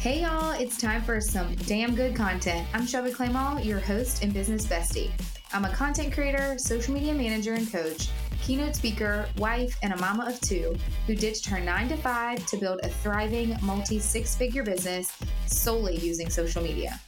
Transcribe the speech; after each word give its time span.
Hey 0.00 0.22
y'all, 0.22 0.52
it's 0.52 0.78
time 0.78 1.02
for 1.02 1.20
some 1.20 1.54
damn 1.66 1.94
good 1.94 2.16
content. 2.16 2.66
I'm 2.72 2.86
Shelby 2.86 3.10
Clement, 3.10 3.66
your 3.66 3.80
host 3.80 4.24
and 4.24 4.32
business 4.32 4.64
bestie. 4.64 5.10
I'm 5.52 5.66
a 5.66 5.74
content 5.74 6.14
creator, 6.14 6.56
social 6.56 6.94
media 6.94 7.12
manager, 7.12 7.52
and 7.52 7.70
coach, 7.70 8.08
keynote 8.40 8.74
speaker, 8.74 9.28
wife, 9.36 9.76
and 9.82 9.92
a 9.92 9.98
mama 9.98 10.24
of 10.26 10.40
two 10.40 10.74
who 11.06 11.14
ditched 11.14 11.46
her 11.50 11.60
nine 11.60 11.90
to 11.90 11.98
five 11.98 12.46
to 12.46 12.56
build 12.56 12.80
a 12.82 12.88
thriving 12.88 13.54
multi 13.60 13.98
six 13.98 14.34
figure 14.34 14.62
business 14.62 15.12
solely 15.44 15.98
using 15.98 16.30
social 16.30 16.62
media. 16.62 16.98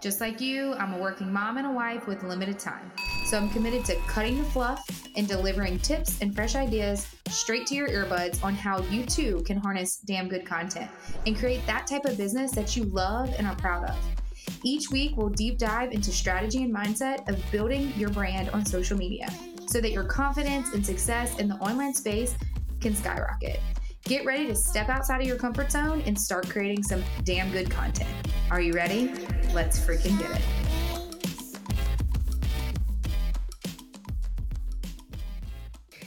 Just 0.00 0.18
like 0.22 0.40
you, 0.40 0.72
I'm 0.74 0.94
a 0.94 0.98
working 0.98 1.30
mom 1.30 1.58
and 1.58 1.66
a 1.66 1.70
wife 1.70 2.06
with 2.06 2.22
limited 2.22 2.58
time. 2.58 2.90
So 3.26 3.36
I'm 3.36 3.50
committed 3.50 3.84
to 3.84 3.96
cutting 4.06 4.38
the 4.38 4.44
fluff 4.44 4.82
and 5.14 5.28
delivering 5.28 5.78
tips 5.80 6.22
and 6.22 6.34
fresh 6.34 6.54
ideas 6.54 7.06
straight 7.28 7.66
to 7.66 7.74
your 7.74 7.88
earbuds 7.88 8.42
on 8.42 8.54
how 8.54 8.80
you 8.84 9.04
too 9.04 9.42
can 9.44 9.58
harness 9.58 9.98
damn 9.98 10.26
good 10.26 10.46
content 10.46 10.90
and 11.26 11.36
create 11.36 11.66
that 11.66 11.86
type 11.86 12.06
of 12.06 12.16
business 12.16 12.50
that 12.52 12.74
you 12.76 12.84
love 12.84 13.34
and 13.36 13.46
are 13.46 13.56
proud 13.56 13.90
of. 13.90 13.98
Each 14.64 14.90
week, 14.90 15.18
we'll 15.18 15.28
deep 15.28 15.58
dive 15.58 15.92
into 15.92 16.12
strategy 16.12 16.62
and 16.62 16.74
mindset 16.74 17.28
of 17.28 17.38
building 17.52 17.92
your 17.94 18.08
brand 18.08 18.48
on 18.50 18.64
social 18.64 18.96
media 18.96 19.28
so 19.66 19.82
that 19.82 19.92
your 19.92 20.04
confidence 20.04 20.72
and 20.72 20.84
success 20.84 21.38
in 21.38 21.46
the 21.46 21.56
online 21.56 21.92
space 21.92 22.34
can 22.80 22.94
skyrocket. 22.96 23.60
Get 24.04 24.24
ready 24.24 24.46
to 24.46 24.54
step 24.56 24.88
outside 24.88 25.20
of 25.20 25.26
your 25.26 25.36
comfort 25.36 25.70
zone 25.70 26.02
and 26.06 26.18
start 26.18 26.48
creating 26.48 26.82
some 26.82 27.04
damn 27.24 27.52
good 27.52 27.70
content. 27.70 28.10
Are 28.50 28.60
you 28.60 28.72
ready? 28.72 29.12
Let's 29.52 29.78
freaking 29.78 30.18
get 30.18 30.30
it. 30.30 30.42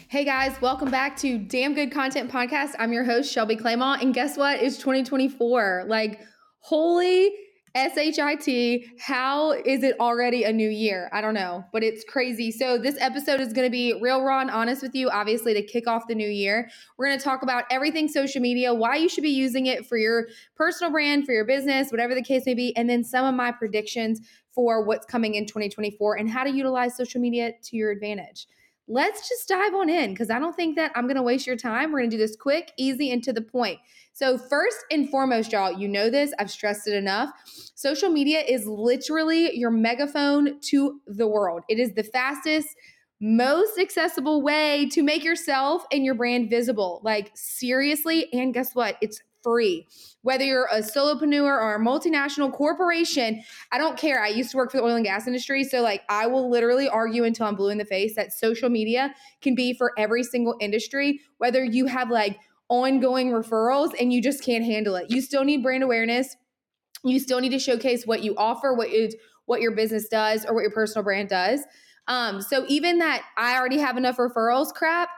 Hey 0.10 0.26
guys, 0.26 0.60
welcome 0.60 0.92
back 0.92 1.16
to 1.18 1.38
Damn 1.38 1.74
Good 1.74 1.92
Content 1.92 2.32
Podcast. 2.32 2.72
I'm 2.78 2.92
your 2.94 3.04
host, 3.04 3.32
Shelby 3.32 3.56
Clement. 3.56 4.02
And 4.02 4.14
guess 4.14 4.38
what? 4.38 4.62
It's 4.62 4.78
2024. 4.78 5.86
Like, 5.88 6.20
holy 6.60 7.32
SHIT, 7.76 8.86
how 9.00 9.52
is 9.52 9.82
it 9.82 10.00
already 10.00 10.44
a 10.44 10.54
new 10.54 10.70
year? 10.70 11.10
I 11.12 11.22
don't 11.22 11.34
know, 11.34 11.66
but 11.74 11.84
it's 11.84 12.04
crazy. 12.04 12.52
So, 12.52 12.78
this 12.78 12.96
episode 13.00 13.40
is 13.40 13.52
going 13.52 13.66
to 13.66 13.72
be 13.72 14.00
real, 14.00 14.22
raw, 14.22 14.42
and 14.42 14.52
honest 14.52 14.84
with 14.84 14.94
you, 14.94 15.10
obviously, 15.10 15.56
to 15.56 15.64
kick 15.64 15.88
off 15.88 16.04
the 16.08 16.14
new 16.14 16.30
year. 16.30 16.70
We're 16.98 17.08
going 17.08 17.18
to 17.18 17.24
talk 17.24 17.42
about 17.42 17.64
everything 17.72 18.08
social 18.08 18.42
media, 18.42 18.76
why 18.76 18.98
you 18.98 19.10
should 19.10 19.24
be 19.24 19.32
using 19.32 19.66
it 19.66 19.88
for 19.88 19.98
your 19.98 20.28
personal 20.56 20.92
brand, 20.92 21.26
for 21.26 21.32
your 21.32 21.46
business, 21.46 21.90
whatever 21.90 22.14
the 22.14 22.22
case 22.22 22.46
may 22.46 22.54
be, 22.54 22.76
and 22.78 22.88
then 22.88 23.04
some 23.04 23.26
of 23.26 23.34
my 23.34 23.52
predictions 23.52 24.22
for 24.54 24.86
what's 24.86 25.08
coming 25.08 25.34
in 25.34 25.48
2024 25.48 26.18
and 26.18 26.30
how 26.30 26.44
to 26.44 26.52
utilize 26.52 26.96
social 26.96 27.20
media 27.20 27.54
to 27.64 27.76
your 27.76 27.90
advantage 27.90 28.46
let's 28.88 29.28
just 29.30 29.48
dive 29.48 29.74
on 29.74 29.90
in 29.90 30.12
because 30.12 30.30
I 30.30 30.40
don't 30.40 30.56
think 30.56 30.76
that 30.76 30.92
I'm 30.96 31.06
going 31.06 31.16
to 31.16 31.24
waste 31.24 31.48
your 31.48 31.56
time. 31.56 31.92
We're 31.92 32.00
going 32.00 32.10
to 32.10 32.18
do 32.18 32.22
this 32.22 32.36
quick, 32.36 32.72
easy, 32.78 33.12
and 33.12 33.24
to 33.24 33.34
the 33.34 33.42
point. 33.42 33.80
So, 34.14 34.38
first 34.38 34.78
and 34.92 35.10
foremost, 35.10 35.52
y'all, 35.52 35.72
you 35.72 35.88
know 35.88 36.10
this, 36.10 36.34
I've 36.38 36.52
stressed 36.52 36.88
it 36.88 36.94
enough. 36.94 37.32
Social 37.76 38.10
media 38.10 38.42
is 38.42 38.68
literally 38.68 39.58
your 39.58 39.72
megaphone 39.72 40.60
to 40.62 41.00
the 41.08 41.28
world, 41.28 41.64
it 41.70 41.80
is 41.80 41.94
the 41.94 42.04
fastest, 42.04 42.68
most 43.20 43.80
accessible 43.80 44.42
way 44.42 44.88
to 44.92 45.02
make 45.02 45.24
yourself 45.24 45.86
and 45.92 46.04
your 46.04 46.14
brand 46.14 46.50
visible. 46.50 47.00
Like, 47.04 47.32
seriously. 47.36 48.28
And 48.34 48.54
guess 48.54 48.76
what? 48.76 48.98
It's 49.02 49.22
free. 49.44 49.88
Whether 50.22 50.46
you're 50.46 50.70
a 50.72 50.80
solopreneur 50.80 51.44
or 51.44 51.76
a 51.76 51.80
multinational 51.80 52.52
corporation, 52.52 53.44
I 53.72 53.78
don't 53.78 53.98
care. 53.98 54.24
I 54.24 54.30
used 54.30 54.52
to 54.52 54.58
work 54.58 54.72
for 54.72 54.78
the 54.78 54.84
oil 54.84 54.96
and 54.96 55.06
gas 55.06 55.28
industry. 55.28 55.64
So, 55.64 55.82
like, 55.82 56.02
I 56.10 56.28
will 56.28 56.50
literally 56.50 56.88
argue 56.88 57.24
until 57.26 57.46
I'm 57.46 57.56
blue 57.56 57.70
in 57.70 57.78
the 57.78 57.86
face 57.86 58.16
that 58.16 58.34
social 58.34 58.70
media 58.70 59.14
can 59.42 59.54
be 59.54 59.74
for 59.74 59.92
every 59.98 60.24
single 60.24 60.56
industry, 60.60 61.20
whether 61.38 61.64
you 61.64 61.88
have 61.88 62.10
like 62.10 62.40
ongoing 62.70 63.32
referrals 63.32 63.92
and 64.00 64.12
you 64.14 64.22
just 64.22 64.44
can't 64.44 64.64
handle 64.64 64.96
it. 64.96 65.08
You 65.10 65.22
still 65.22 65.44
need 65.44 65.62
brand 65.62 65.84
awareness. 65.84 66.36
You 67.04 67.20
still 67.20 67.42
need 67.42 67.50
to 67.50 67.60
showcase 67.60 68.08
what 68.08 68.24
you 68.24 68.34
offer, 68.38 68.74
what 68.74 68.90
is 68.90 69.16
what 69.46 69.60
your 69.60 69.76
business 69.76 70.08
does, 70.08 70.46
or 70.46 70.54
what 70.54 70.62
your 70.62 70.72
personal 70.72 71.04
brand 71.04 71.28
does. 71.30 71.62
Um, 72.08 72.42
so 72.42 72.66
even 72.68 73.00
that 73.00 73.24
I 73.38 73.58
already 73.58 73.80
have 73.80 73.98
enough 73.98 74.18
referrals 74.18 74.74
crap, 74.74 75.10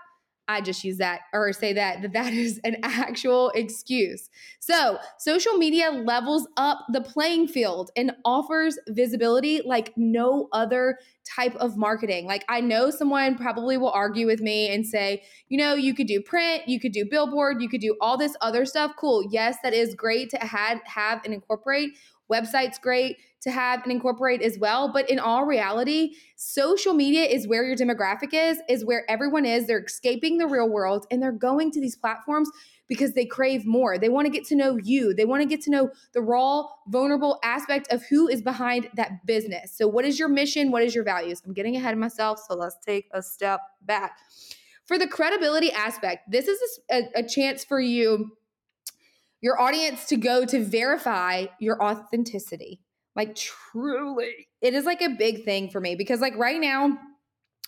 I 0.47 0.61
just 0.61 0.83
use 0.83 0.97
that 0.97 1.22
or 1.33 1.51
say 1.53 1.73
that 1.73 2.01
that 2.01 2.13
that 2.13 2.33
is 2.45 2.59
an 2.63 2.78
actual 2.83 3.51
excuse. 3.56 4.29
So, 4.59 4.97
social 5.17 5.53
media 5.53 5.91
levels 5.91 6.47
up 6.57 6.79
the 6.91 7.01
playing 7.01 7.47
field 7.47 7.91
and 7.95 8.11
offers 8.23 8.78
visibility 8.88 9.61
like 9.66 9.94
no 9.95 10.50
other 10.51 11.00
type 11.35 11.56
of 11.56 11.75
marketing. 11.75 12.28
Like 12.28 12.45
I 12.47 12.61
know 12.61 12.89
someone 12.89 13.35
probably 13.35 13.78
will 13.78 13.91
argue 13.91 14.28
with 14.28 14.41
me 14.41 14.73
and 14.73 14.85
say, 14.85 15.23
"You 15.50 15.57
know, 15.57 15.73
you 15.73 15.94
could 15.94 16.07
do 16.07 16.22
print, 16.22 16.67
you 16.67 16.79
could 16.79 16.91
do 16.91 17.06
billboard, 17.06 17.62
you 17.62 17.69
could 17.69 17.81
do 17.81 17.95
all 18.00 18.17
this 18.17 18.35
other 18.41 18.66
stuff." 18.66 18.91
Cool. 18.97 19.27
Yes, 19.31 19.57
that 19.63 19.73
is 19.73 19.95
great 19.95 20.29
to 20.31 20.38
have 20.38 20.81
have 20.85 21.22
and 21.25 21.33
incorporate. 21.33 21.97
Website's 22.31 22.79
great 22.79 23.17
to 23.45 23.51
have 23.51 23.83
and 23.83 23.91
incorporate 23.91 24.41
as 24.41 24.57
well. 24.57 24.91
But 24.91 25.07
in 25.07 25.19
all 25.19 25.45
reality, 25.45 26.16
social 26.35 26.95
media 26.95 27.23
is 27.23 27.47
where 27.47 27.63
your 27.63 27.75
demographic 27.75 28.33
is, 28.33 28.59
is 28.67 28.83
where 28.83 29.09
everyone 29.09 29.45
is. 29.45 29.67
They're 29.67 29.83
escaping 29.83 30.39
the 30.39 30.47
real 30.47 30.67
world 30.67 31.06
and 31.11 31.22
they're 31.22 31.31
going 31.31 31.69
to 31.72 31.79
these 31.79 31.95
platforms 31.95 32.50
because 32.88 33.13
they 33.13 33.25
crave 33.25 33.63
more. 33.63 34.00
They 34.00 34.09
want 34.09 34.25
to 34.25 34.31
get 34.31 34.45
to 34.45 34.56
know 34.56 34.79
you. 34.81 35.13
They 35.13 35.25
want 35.25 35.44
to 35.44 35.47
get 35.47 35.61
to 35.61 35.69
know 35.69 35.91
the 36.13 36.22
raw, 36.22 36.66
vulnerable 36.88 37.39
aspect 37.44 37.91
of 37.94 38.03
who 38.09 38.28
is 38.28 38.41
behind 38.41 38.89
that 38.95 39.23
business. 39.28 39.77
So, 39.77 39.88
what 39.88 40.06
is 40.06 40.17
your 40.17 40.29
mission? 40.29 40.72
What 40.72 40.81
is 40.81 40.95
your 40.95 41.03
values? 41.03 41.41
I'm 41.45 41.53
getting 41.53 41.75
ahead 41.75 41.94
of 41.94 42.00
myself, 42.00 42.39
so 42.47 42.56
let's 42.56 42.77
take 42.83 43.07
a 43.13 43.22
step 43.22 43.59
back. 43.83 44.17
For 44.85 45.00
the 45.00 45.07
credibility 45.07 45.72
aspect, 45.72 46.31
this 46.31 46.47
is 46.47 46.79
a, 46.91 47.03
a 47.16 47.23
chance 47.23 47.63
for 47.63 47.79
you 47.79 48.31
your 49.41 49.62
audience 49.62 50.06
to 50.06 50.17
go 50.17 50.44
to 50.45 50.63
verify 50.63 51.45
your 51.59 51.83
authenticity. 51.83 52.81
Like 53.15 53.35
truly, 53.35 54.47
it 54.61 54.73
is 54.73 54.85
like 54.85 55.01
a 55.01 55.09
big 55.09 55.45
thing 55.45 55.69
for 55.69 55.79
me 55.79 55.95
because 55.95 56.19
like 56.19 56.35
right 56.35 56.59
now 56.59 56.97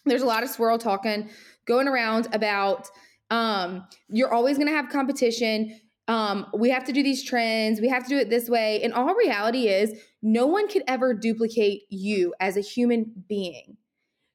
there's 0.05 0.21
a 0.21 0.25
lot 0.25 0.43
of 0.43 0.49
swirl 0.49 0.77
talking 0.77 1.29
going 1.65 1.87
around 1.87 2.27
about 2.33 2.87
um 3.29 3.85
you're 4.09 4.33
always 4.33 4.57
going 4.57 4.67
to 4.67 4.73
have 4.73 4.89
competition. 4.89 5.79
Um 6.07 6.47
we 6.53 6.69
have 6.69 6.85
to 6.85 6.93
do 6.93 7.03
these 7.03 7.23
trends, 7.23 7.81
we 7.81 7.89
have 7.89 8.03
to 8.03 8.09
do 8.09 8.17
it 8.17 8.29
this 8.29 8.49
way. 8.49 8.81
And 8.83 8.93
all 8.93 9.13
reality 9.15 9.67
is 9.67 9.99
no 10.21 10.47
one 10.47 10.67
could 10.67 10.83
ever 10.87 11.13
duplicate 11.13 11.83
you 11.89 12.33
as 12.39 12.57
a 12.57 12.61
human 12.61 13.23
being. 13.29 13.77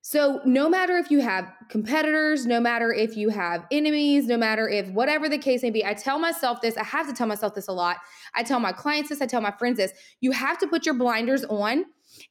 So, 0.04 0.40
no 0.44 0.68
matter 0.68 0.96
if 0.96 1.12
you 1.12 1.20
have 1.20 1.46
competitors, 1.68 2.44
no 2.44 2.58
matter 2.58 2.92
if 2.92 3.16
you 3.16 3.28
have 3.28 3.64
enemies, 3.70 4.26
no 4.26 4.36
matter 4.36 4.68
if 4.68 4.88
whatever 4.88 5.28
the 5.28 5.38
case 5.38 5.62
may 5.62 5.70
be, 5.70 5.86
I 5.86 5.94
tell 5.94 6.18
myself 6.18 6.60
this. 6.60 6.76
I 6.76 6.82
have 6.82 7.06
to 7.06 7.12
tell 7.12 7.28
myself 7.28 7.54
this 7.54 7.68
a 7.68 7.72
lot. 7.72 7.98
I 8.34 8.42
tell 8.42 8.58
my 8.58 8.72
clients 8.72 9.10
this, 9.10 9.22
I 9.22 9.26
tell 9.26 9.41
my 9.41 9.52
friends 9.52 9.76
this. 9.76 9.92
You 10.20 10.32
have 10.32 10.58
to 10.58 10.66
put 10.66 10.84
your 10.84 10.96
blinders 10.96 11.44
on 11.44 11.84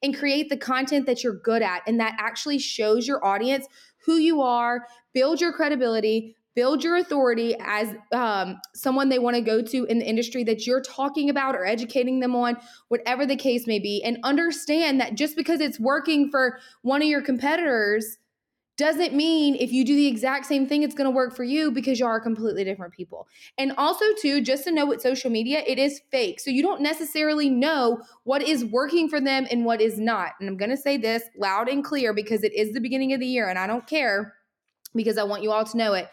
and 0.04 0.14
create 0.14 0.50
the 0.50 0.58
content 0.58 1.06
that 1.06 1.24
you're 1.24 1.40
good 1.40 1.62
at 1.62 1.82
and 1.88 1.98
that 2.02 2.18
actually 2.20 2.60
shows 2.60 3.08
your 3.08 3.24
audience 3.26 3.68
who 4.06 4.16
you 4.16 4.42
are, 4.42 4.86
build 5.14 5.40
your 5.40 5.54
credibility, 5.54 6.36
build 6.56 6.84
your 6.84 6.98
authority 6.98 7.56
as 7.60 7.94
um, 8.12 8.60
someone 8.76 9.10
they 9.10 9.20
want 9.20 9.36
to 9.36 9.42
go 9.42 9.62
to 9.62 9.86
in 9.86 10.00
the 10.00 10.08
industry 10.08 10.44
that 10.44 10.68
you're 10.68 10.82
talking 10.82 11.30
about 11.30 11.56
or 11.56 11.66
educating 11.66 12.20
them 12.20 12.36
on, 12.36 12.58
whatever 12.90 13.26
the 13.26 13.36
case 13.36 13.68
may 13.68 13.80
be, 13.80 14.04
and 14.04 14.18
understand 14.24 15.00
that 15.00 15.16
just 15.16 15.36
because 15.36 15.62
it's 15.62 15.80
working 15.80 16.30
for 16.30 16.60
one 16.82 17.02
of 17.02 17.08
your 17.08 17.22
competitors 17.22 18.18
doesn't 18.78 19.14
mean 19.14 19.56
if 19.56 19.72
you 19.72 19.86
do 19.86 19.96
the 19.96 20.08
exact 20.08 20.46
same 20.46 20.66
thing 20.66 20.82
it's 20.82 20.96
going 20.96 21.06
to 21.06 21.16
work 21.16 21.36
for 21.36 21.44
you 21.44 21.72
because 21.72 22.00
you 22.00 22.06
are 22.06 22.20
completely 22.20 22.64
different 22.64 22.94
people. 22.94 23.28
And 23.58 23.74
also 23.78 24.06
too 24.20 24.42
just 24.42 24.64
to 24.64 24.72
know 24.72 24.88
with 24.88 25.02
social 25.02 25.30
media 25.30 25.62
it 25.68 25.78
is 25.78 26.02
fake. 26.10 26.40
So 26.40 26.50
you 26.50 26.64
don't 26.64 26.82
necessarily 26.82 27.48
know 27.48 28.02
what 28.24 28.42
is 28.42 28.66
working 28.66 29.08
for 29.08 29.22
them 29.22 29.46
and 29.52 29.66
what 29.66 29.82
is 29.82 30.00
not. 30.00 30.32
And 30.40 30.50
I'm 30.50 30.58
going 30.58 30.72
to 30.72 30.78
say 30.78 30.98
this 30.98 31.22
loud 31.38 31.70
and 31.70 31.84
clear 31.84 32.12
because 32.12 32.44
it 32.44 32.54
is 32.56 32.74
the 32.74 32.82
beginning 32.82 33.14
of 33.14 33.20
the 33.20 33.28
year 33.28 33.48
and 33.48 33.60
I 33.60 33.68
don't 33.68 33.86
care 33.86 34.34
because 34.96 35.20
I 35.20 35.24
want 35.24 35.44
you 35.44 35.52
all 35.52 35.64
to 35.64 35.78
know 35.78 35.94
it 35.94 36.10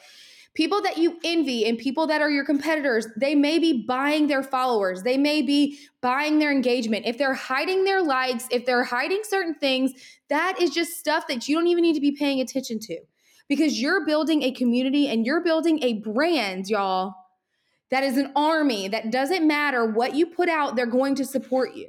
people 0.58 0.82
that 0.82 0.98
you 0.98 1.20
envy 1.22 1.64
and 1.66 1.78
people 1.78 2.08
that 2.08 2.20
are 2.20 2.28
your 2.28 2.44
competitors, 2.44 3.06
they 3.16 3.36
may 3.36 3.60
be 3.60 3.84
buying 3.86 4.26
their 4.26 4.42
followers. 4.42 5.04
They 5.04 5.16
may 5.16 5.40
be 5.40 5.78
buying 6.00 6.40
their 6.40 6.50
engagement. 6.50 7.06
If 7.06 7.16
they're 7.16 7.32
hiding 7.32 7.84
their 7.84 8.02
likes, 8.02 8.48
if 8.50 8.66
they're 8.66 8.82
hiding 8.82 9.20
certain 9.22 9.54
things, 9.54 9.92
that 10.30 10.60
is 10.60 10.70
just 10.70 10.98
stuff 10.98 11.28
that 11.28 11.48
you 11.48 11.54
don't 11.54 11.68
even 11.68 11.82
need 11.82 11.94
to 11.94 12.00
be 12.00 12.10
paying 12.10 12.40
attention 12.40 12.80
to 12.80 12.98
because 13.48 13.80
you're 13.80 14.04
building 14.04 14.42
a 14.42 14.50
community 14.50 15.06
and 15.06 15.24
you're 15.24 15.44
building 15.44 15.80
a 15.80 16.00
brand, 16.00 16.68
y'all, 16.68 17.14
that 17.92 18.02
is 18.02 18.16
an 18.16 18.32
army 18.34 18.88
that 18.88 19.12
doesn't 19.12 19.46
matter 19.46 19.86
what 19.86 20.16
you 20.16 20.26
put 20.26 20.48
out, 20.48 20.74
they're 20.74 20.86
going 20.86 21.14
to 21.14 21.24
support 21.24 21.76
you. 21.76 21.88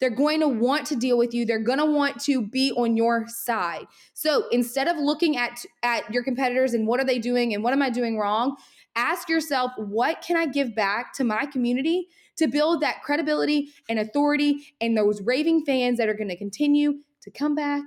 They're 0.00 0.10
going 0.10 0.40
to 0.40 0.48
want 0.48 0.86
to 0.88 0.96
deal 0.96 1.18
with 1.18 1.34
you. 1.34 1.44
They're 1.44 1.58
going 1.58 1.78
to 1.78 1.86
want 1.86 2.20
to 2.24 2.46
be 2.46 2.72
on 2.72 2.96
your 2.96 3.26
side. 3.28 3.86
So 4.14 4.48
instead 4.50 4.88
of 4.88 4.96
looking 4.96 5.36
at, 5.36 5.64
at 5.82 6.12
your 6.12 6.22
competitors 6.22 6.74
and 6.74 6.86
what 6.86 7.00
are 7.00 7.04
they 7.04 7.18
doing 7.18 7.54
and 7.54 7.62
what 7.62 7.72
am 7.72 7.82
I 7.82 7.90
doing 7.90 8.18
wrong, 8.18 8.56
ask 8.96 9.28
yourself, 9.28 9.72
what 9.76 10.22
can 10.22 10.36
I 10.36 10.46
give 10.46 10.74
back 10.74 11.12
to 11.14 11.24
my 11.24 11.46
community 11.46 12.08
to 12.36 12.48
build 12.48 12.80
that 12.80 13.02
credibility 13.02 13.68
and 13.88 13.98
authority 13.98 14.74
and 14.80 14.96
those 14.96 15.20
raving 15.22 15.64
fans 15.64 15.98
that 15.98 16.08
are 16.08 16.14
going 16.14 16.30
to 16.30 16.36
continue 16.36 16.94
to 17.22 17.30
come 17.30 17.54
back 17.54 17.82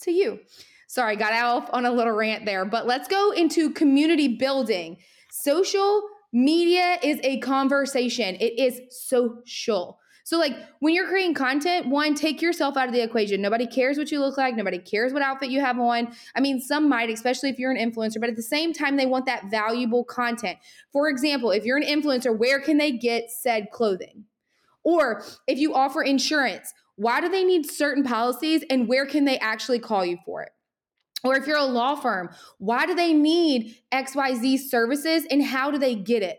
to 0.00 0.10
you. 0.10 0.40
Sorry, 0.88 1.16
got 1.16 1.32
off 1.32 1.68
on 1.72 1.86
a 1.86 1.90
little 1.90 2.12
rant 2.12 2.44
there, 2.44 2.64
but 2.64 2.86
let's 2.86 3.08
go 3.08 3.30
into 3.30 3.70
community 3.70 4.28
building. 4.36 4.96
Social 5.30 6.02
Media 6.34 6.98
is 7.02 7.20
a 7.22 7.38
conversation, 7.40 8.36
it 8.40 8.58
is 8.58 8.80
social. 8.88 9.98
So, 10.24 10.38
like 10.38 10.56
when 10.80 10.94
you're 10.94 11.08
creating 11.08 11.34
content, 11.34 11.88
one, 11.88 12.14
take 12.14 12.40
yourself 12.40 12.76
out 12.76 12.86
of 12.86 12.94
the 12.94 13.02
equation. 13.02 13.42
Nobody 13.42 13.66
cares 13.66 13.98
what 13.98 14.10
you 14.10 14.20
look 14.20 14.36
like. 14.36 14.54
Nobody 14.54 14.78
cares 14.78 15.12
what 15.12 15.22
outfit 15.22 15.50
you 15.50 15.60
have 15.60 15.78
on. 15.78 16.14
I 16.34 16.40
mean, 16.40 16.60
some 16.60 16.88
might, 16.88 17.10
especially 17.10 17.50
if 17.50 17.58
you're 17.58 17.72
an 17.72 17.76
influencer, 17.76 18.20
but 18.20 18.28
at 18.28 18.36
the 18.36 18.42
same 18.42 18.72
time, 18.72 18.96
they 18.96 19.06
want 19.06 19.26
that 19.26 19.50
valuable 19.50 20.04
content. 20.04 20.58
For 20.92 21.08
example, 21.08 21.50
if 21.50 21.64
you're 21.64 21.76
an 21.76 21.82
influencer, 21.82 22.36
where 22.36 22.60
can 22.60 22.78
they 22.78 22.92
get 22.92 23.30
said 23.30 23.70
clothing? 23.72 24.24
Or 24.84 25.24
if 25.46 25.58
you 25.58 25.74
offer 25.74 26.02
insurance, 26.02 26.72
why 26.96 27.20
do 27.20 27.28
they 27.28 27.44
need 27.44 27.70
certain 27.70 28.04
policies 28.04 28.64
and 28.68 28.88
where 28.88 29.06
can 29.06 29.24
they 29.24 29.38
actually 29.38 29.78
call 29.78 30.04
you 30.04 30.18
for 30.24 30.42
it? 30.42 30.50
Or 31.24 31.36
if 31.36 31.46
you're 31.46 31.56
a 31.56 31.64
law 31.64 31.94
firm, 31.94 32.30
why 32.58 32.86
do 32.86 32.94
they 32.94 33.12
need 33.12 33.76
XYZ 33.92 34.58
services 34.58 35.24
and 35.30 35.42
how 35.42 35.70
do 35.70 35.78
they 35.78 35.94
get 35.94 36.22
it? 36.22 36.38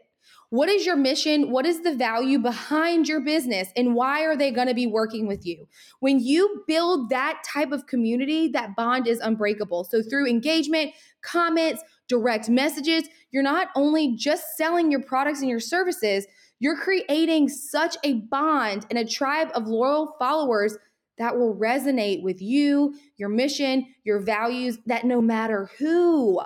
What 0.54 0.70
is 0.70 0.86
your 0.86 0.96
mission? 0.96 1.50
What 1.50 1.66
is 1.66 1.82
the 1.82 1.96
value 1.96 2.38
behind 2.38 3.08
your 3.08 3.20
business? 3.20 3.70
And 3.76 3.96
why 3.96 4.22
are 4.22 4.38
they 4.38 4.52
going 4.52 4.68
to 4.68 4.76
be 4.76 4.86
working 4.86 5.26
with 5.26 5.48
you? 5.48 5.68
When 6.00 6.20
you 6.20 6.64
build 6.68 7.10
that 7.10 7.42
type 7.44 7.72
of 7.72 7.88
community, 7.88 8.50
that 8.50 8.76
bond 8.76 9.08
is 9.08 9.20
unbreakable. 9.20 9.86
So, 9.86 10.04
through 10.04 10.28
engagement, 10.28 10.92
comments, 11.24 11.82
direct 12.08 12.50
messages, 12.50 13.06
you're 13.32 13.42
not 13.42 13.70
only 13.76 14.16
just 14.16 14.56
selling 14.56 14.92
your 14.92 15.02
products 15.02 15.40
and 15.40 15.50
your 15.50 15.60
services, 15.60 16.28
you're 16.60 16.78
creating 16.78 17.50
such 17.50 17.98
a 18.04 18.22
bond 18.30 18.86
and 18.92 19.00
a 19.00 19.06
tribe 19.06 19.50
of 19.56 19.66
loyal 19.66 20.16
followers 20.20 20.78
that 21.18 21.36
will 21.36 21.56
resonate 21.56 22.22
with 22.22 22.44
you, 22.44 22.94
your 23.18 23.30
mission, 23.30 23.88
your 24.04 24.20
values, 24.20 24.78
that 24.86 25.04
no 25.04 25.20
matter 25.20 25.72
who 25.80 26.40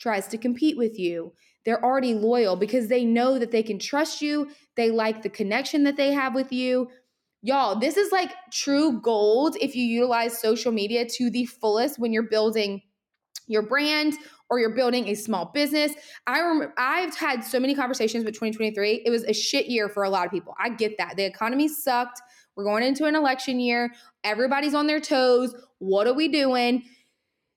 tries 0.00 0.26
to 0.26 0.38
compete 0.38 0.76
with 0.76 0.98
you, 0.98 1.32
they're 1.64 1.84
already 1.84 2.14
loyal 2.14 2.56
because 2.56 2.88
they 2.88 3.04
know 3.04 3.38
that 3.38 3.50
they 3.50 3.62
can 3.62 3.78
trust 3.78 4.20
you. 4.20 4.50
They 4.76 4.90
like 4.90 5.22
the 5.22 5.28
connection 5.28 5.84
that 5.84 5.96
they 5.96 6.12
have 6.12 6.34
with 6.34 6.52
you. 6.52 6.88
Y'all, 7.42 7.78
this 7.78 7.96
is 7.96 8.12
like 8.12 8.32
true 8.52 9.00
gold 9.00 9.56
if 9.60 9.74
you 9.74 9.84
utilize 9.84 10.40
social 10.40 10.72
media 10.72 11.06
to 11.08 11.30
the 11.30 11.44
fullest 11.46 11.98
when 11.98 12.12
you're 12.12 12.22
building 12.22 12.82
your 13.48 13.62
brand 13.62 14.14
or 14.48 14.60
you're 14.60 14.74
building 14.74 15.08
a 15.08 15.14
small 15.14 15.50
business. 15.52 15.92
I 16.26 16.40
remember 16.40 16.74
I've 16.78 17.16
had 17.16 17.42
so 17.42 17.58
many 17.58 17.74
conversations 17.74 18.24
with 18.24 18.34
2023. 18.34 19.02
It 19.04 19.10
was 19.10 19.24
a 19.24 19.32
shit 19.32 19.66
year 19.66 19.88
for 19.88 20.04
a 20.04 20.10
lot 20.10 20.26
of 20.26 20.32
people. 20.32 20.54
I 20.62 20.68
get 20.68 20.98
that. 20.98 21.16
The 21.16 21.24
economy 21.24 21.68
sucked. 21.68 22.20
We're 22.54 22.64
going 22.64 22.84
into 22.84 23.06
an 23.06 23.16
election 23.16 23.60
year. 23.60 23.92
Everybody's 24.24 24.74
on 24.74 24.86
their 24.86 25.00
toes. 25.00 25.54
What 25.78 26.06
are 26.06 26.12
we 26.12 26.28
doing? 26.28 26.84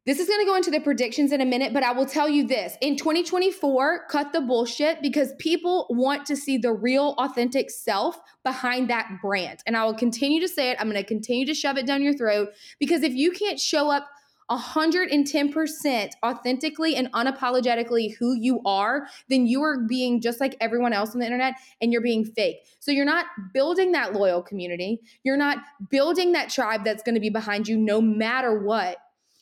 This 0.05 0.19
is 0.19 0.27
going 0.27 0.39
to 0.39 0.45
go 0.45 0.55
into 0.55 0.69
the 0.69 0.81
predictions 0.81 1.31
in 1.31 1.41
a 1.41 1.45
minute, 1.45 1.73
but 1.73 1.81
I 1.81 1.91
will 1.91 2.05
tell 2.05 2.29
you 2.29 2.45
this. 2.45 2.77
In 2.79 2.95
2024, 2.95 4.05
cut 4.07 4.33
the 4.33 4.41
bullshit 4.41 5.01
because 5.01 5.33
people 5.39 5.87
want 5.89 6.27
to 6.27 6.35
see 6.35 6.59
the 6.59 6.71
real, 6.71 7.15
authentic 7.17 7.71
self 7.71 8.19
behind 8.43 8.87
that 8.91 9.17
brand. 9.19 9.61
And 9.65 9.75
I 9.75 9.83
will 9.83 9.95
continue 9.95 10.39
to 10.41 10.47
say 10.47 10.69
it. 10.69 10.77
I'm 10.79 10.91
going 10.91 11.01
to 11.01 11.07
continue 11.07 11.47
to 11.47 11.55
shove 11.55 11.77
it 11.77 11.87
down 11.87 12.03
your 12.03 12.15
throat 12.15 12.49
because 12.79 13.01
if 13.01 13.13
you 13.13 13.31
can't 13.31 13.59
show 13.59 13.89
up 13.89 14.07
110% 14.51 16.09
authentically 16.23 16.95
and 16.95 17.11
unapologetically 17.13 18.15
who 18.19 18.35
you 18.39 18.61
are, 18.63 19.07
then 19.27 19.47
you 19.47 19.63
are 19.63 19.87
being 19.87 20.21
just 20.21 20.39
like 20.39 20.55
everyone 20.61 20.93
else 20.93 21.15
on 21.15 21.19
the 21.19 21.25
internet 21.25 21.55
and 21.81 21.91
you're 21.91 22.03
being 22.03 22.23
fake. 22.23 22.57
So 22.79 22.91
you're 22.91 23.05
not 23.05 23.25
building 23.55 23.93
that 23.93 24.13
loyal 24.13 24.43
community. 24.43 24.99
You're 25.23 25.35
not 25.35 25.57
building 25.89 26.33
that 26.33 26.51
tribe 26.51 26.83
that's 26.83 27.01
going 27.01 27.15
to 27.15 27.21
be 27.21 27.31
behind 27.31 27.67
you 27.67 27.75
no 27.75 28.01
matter 28.01 28.59
what. 28.63 28.97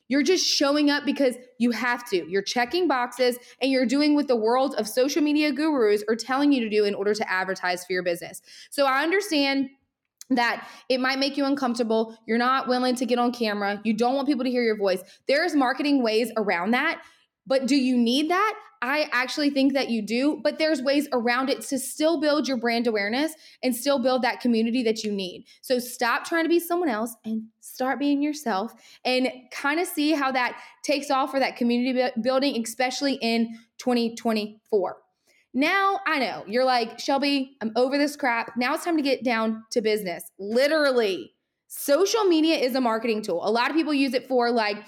You're 0.07 0.23
just 0.23 0.45
showing 0.45 0.89
up 0.89 1.05
because 1.05 1.35
you 1.59 1.71
have 1.71 2.07
to. 2.09 2.29
You're 2.29 2.41
checking 2.41 2.88
boxes 2.88 3.38
and 3.61 3.71
you're 3.71 3.85
doing 3.85 4.15
what 4.15 4.27
the 4.27 4.35
world 4.35 4.75
of 4.75 4.88
social 4.88 5.21
media 5.21 5.51
gurus 5.51 6.03
are 6.09 6.15
telling 6.15 6.51
you 6.51 6.61
to 6.61 6.69
do 6.69 6.83
in 6.83 6.94
order 6.94 7.13
to 7.13 7.31
advertise 7.31 7.85
for 7.85 7.94
your 7.94 8.03
business. 8.03 8.41
So 8.69 8.85
I 8.85 9.03
understand 9.03 9.69
that 10.29 10.67
it 10.89 11.00
might 11.00 11.19
make 11.19 11.38
you 11.38 11.45
uncomfortable. 11.45 12.17
You're 12.25 12.38
not 12.38 12.67
willing 12.67 12.95
to 12.95 13.05
get 13.05 13.19
on 13.19 13.31
camera. 13.31 13.81
You 13.83 13.94
don't 13.94 14.15
want 14.15 14.27
people 14.27 14.44
to 14.44 14.50
hear 14.50 14.63
your 14.63 14.77
voice. 14.77 15.01
There's 15.27 15.55
marketing 15.55 16.03
ways 16.03 16.31
around 16.38 16.71
that. 16.71 17.01
But 17.45 17.67
do 17.67 17.75
you 17.75 17.97
need 17.97 18.29
that? 18.29 18.53
I 18.81 19.07
actually 19.13 19.49
think 19.49 19.71
that 19.73 19.89
you 19.89 20.01
do, 20.01 20.41
but 20.43 20.57
there's 20.57 20.81
ways 20.81 21.07
around 21.13 21.49
it 21.49 21.61
to 21.61 21.79
still 21.79 22.19
build 22.19 22.49
your 22.49 22.57
brand 22.57 22.85
awareness 22.85 23.31
and 23.63 23.73
still 23.73 23.97
build 23.97 24.23
that 24.23 24.41
community 24.41 24.83
that 24.83 25.05
you 25.05 25.11
need. 25.13 25.45
So 25.61 25.79
stop 25.79 26.25
trying 26.25 26.43
to 26.43 26.49
be 26.49 26.59
someone 26.59 26.89
else 26.89 27.15
and 27.23 27.43
start 27.61 27.97
being 27.97 28.21
yourself 28.21 28.73
and 29.05 29.29
kind 29.51 29.79
of 29.79 29.87
see 29.87 30.11
how 30.11 30.33
that 30.33 30.59
takes 30.83 31.09
off 31.09 31.31
for 31.31 31.39
that 31.39 31.55
community 31.55 32.11
building, 32.21 32.61
especially 32.61 33.13
in 33.21 33.57
2024. 33.77 34.97
Now 35.53 35.99
I 36.05 36.19
know 36.19 36.43
you're 36.45 36.65
like, 36.65 36.99
Shelby, 36.99 37.55
I'm 37.61 37.71
over 37.77 37.97
this 37.97 38.17
crap. 38.17 38.57
Now 38.57 38.73
it's 38.73 38.83
time 38.83 38.97
to 38.97 39.03
get 39.03 39.23
down 39.23 39.63
to 39.71 39.81
business. 39.81 40.25
Literally, 40.37 41.31
social 41.69 42.25
media 42.25 42.57
is 42.57 42.75
a 42.75 42.81
marketing 42.81 43.21
tool. 43.21 43.39
A 43.47 43.49
lot 43.49 43.69
of 43.69 43.77
people 43.77 43.93
use 43.93 44.13
it 44.13 44.27
for 44.27 44.51
like, 44.51 44.83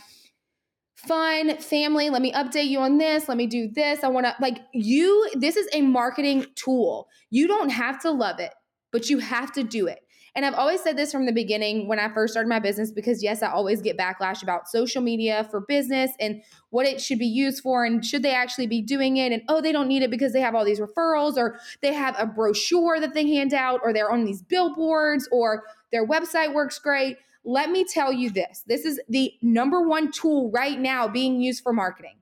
fun, 0.95 1.57
family, 1.57 2.09
let 2.09 2.21
me 2.21 2.31
update 2.31 2.67
you 2.67 2.79
on 2.79 2.97
this, 2.97 3.27
let 3.27 3.37
me 3.37 3.47
do 3.47 3.69
this. 3.69 4.03
I 4.03 4.07
want 4.07 4.25
to 4.25 4.35
like 4.39 4.59
you 4.73 5.29
this 5.35 5.55
is 5.55 5.67
a 5.73 5.81
marketing 5.81 6.45
tool. 6.55 7.07
You 7.29 7.47
don't 7.47 7.69
have 7.69 8.01
to 8.01 8.11
love 8.11 8.39
it, 8.39 8.53
but 8.91 9.09
you 9.09 9.19
have 9.19 9.51
to 9.53 9.63
do 9.63 9.87
it. 9.87 9.99
And 10.35 10.45
I've 10.45 10.53
always 10.53 10.81
said 10.81 10.97
this 10.97 11.13
from 11.13 11.25
the 11.25 11.31
beginning 11.31 11.87
when 11.87 11.97
I 11.97 12.13
first 12.13 12.33
started 12.33 12.49
my 12.49 12.59
business 12.59 12.91
because, 12.91 13.23
yes, 13.23 13.41
I 13.41 13.49
always 13.49 13.81
get 13.81 13.97
backlash 13.97 14.43
about 14.43 14.67
social 14.67 15.01
media 15.01 15.47
for 15.49 15.61
business 15.61 16.11
and 16.19 16.41
what 16.71 16.85
it 16.85 16.99
should 16.99 17.19
be 17.19 17.25
used 17.25 17.63
for 17.63 17.85
and 17.85 18.05
should 18.05 18.21
they 18.21 18.33
actually 18.33 18.67
be 18.67 18.81
doing 18.81 19.15
it. 19.15 19.31
And 19.31 19.43
oh, 19.47 19.61
they 19.61 19.71
don't 19.71 19.87
need 19.87 20.03
it 20.03 20.11
because 20.11 20.33
they 20.33 20.41
have 20.41 20.53
all 20.53 20.65
these 20.65 20.81
referrals 20.81 21.37
or 21.37 21.57
they 21.81 21.93
have 21.93 22.17
a 22.19 22.25
brochure 22.25 22.99
that 22.99 23.13
they 23.13 23.25
hand 23.29 23.53
out 23.53 23.79
or 23.81 23.93
they're 23.93 24.11
on 24.11 24.25
these 24.25 24.41
billboards 24.41 25.29
or 25.31 25.63
their 25.93 26.05
website 26.05 26.53
works 26.53 26.79
great. 26.79 27.15
Let 27.45 27.69
me 27.69 27.85
tell 27.85 28.11
you 28.11 28.29
this 28.31 28.63
this 28.67 28.85
is 28.85 28.99
the 29.07 29.33
number 29.41 29.87
one 29.87 30.11
tool 30.11 30.51
right 30.51 30.79
now 30.79 31.07
being 31.07 31.41
used 31.41 31.63
for 31.63 31.73
marketing 31.73 32.17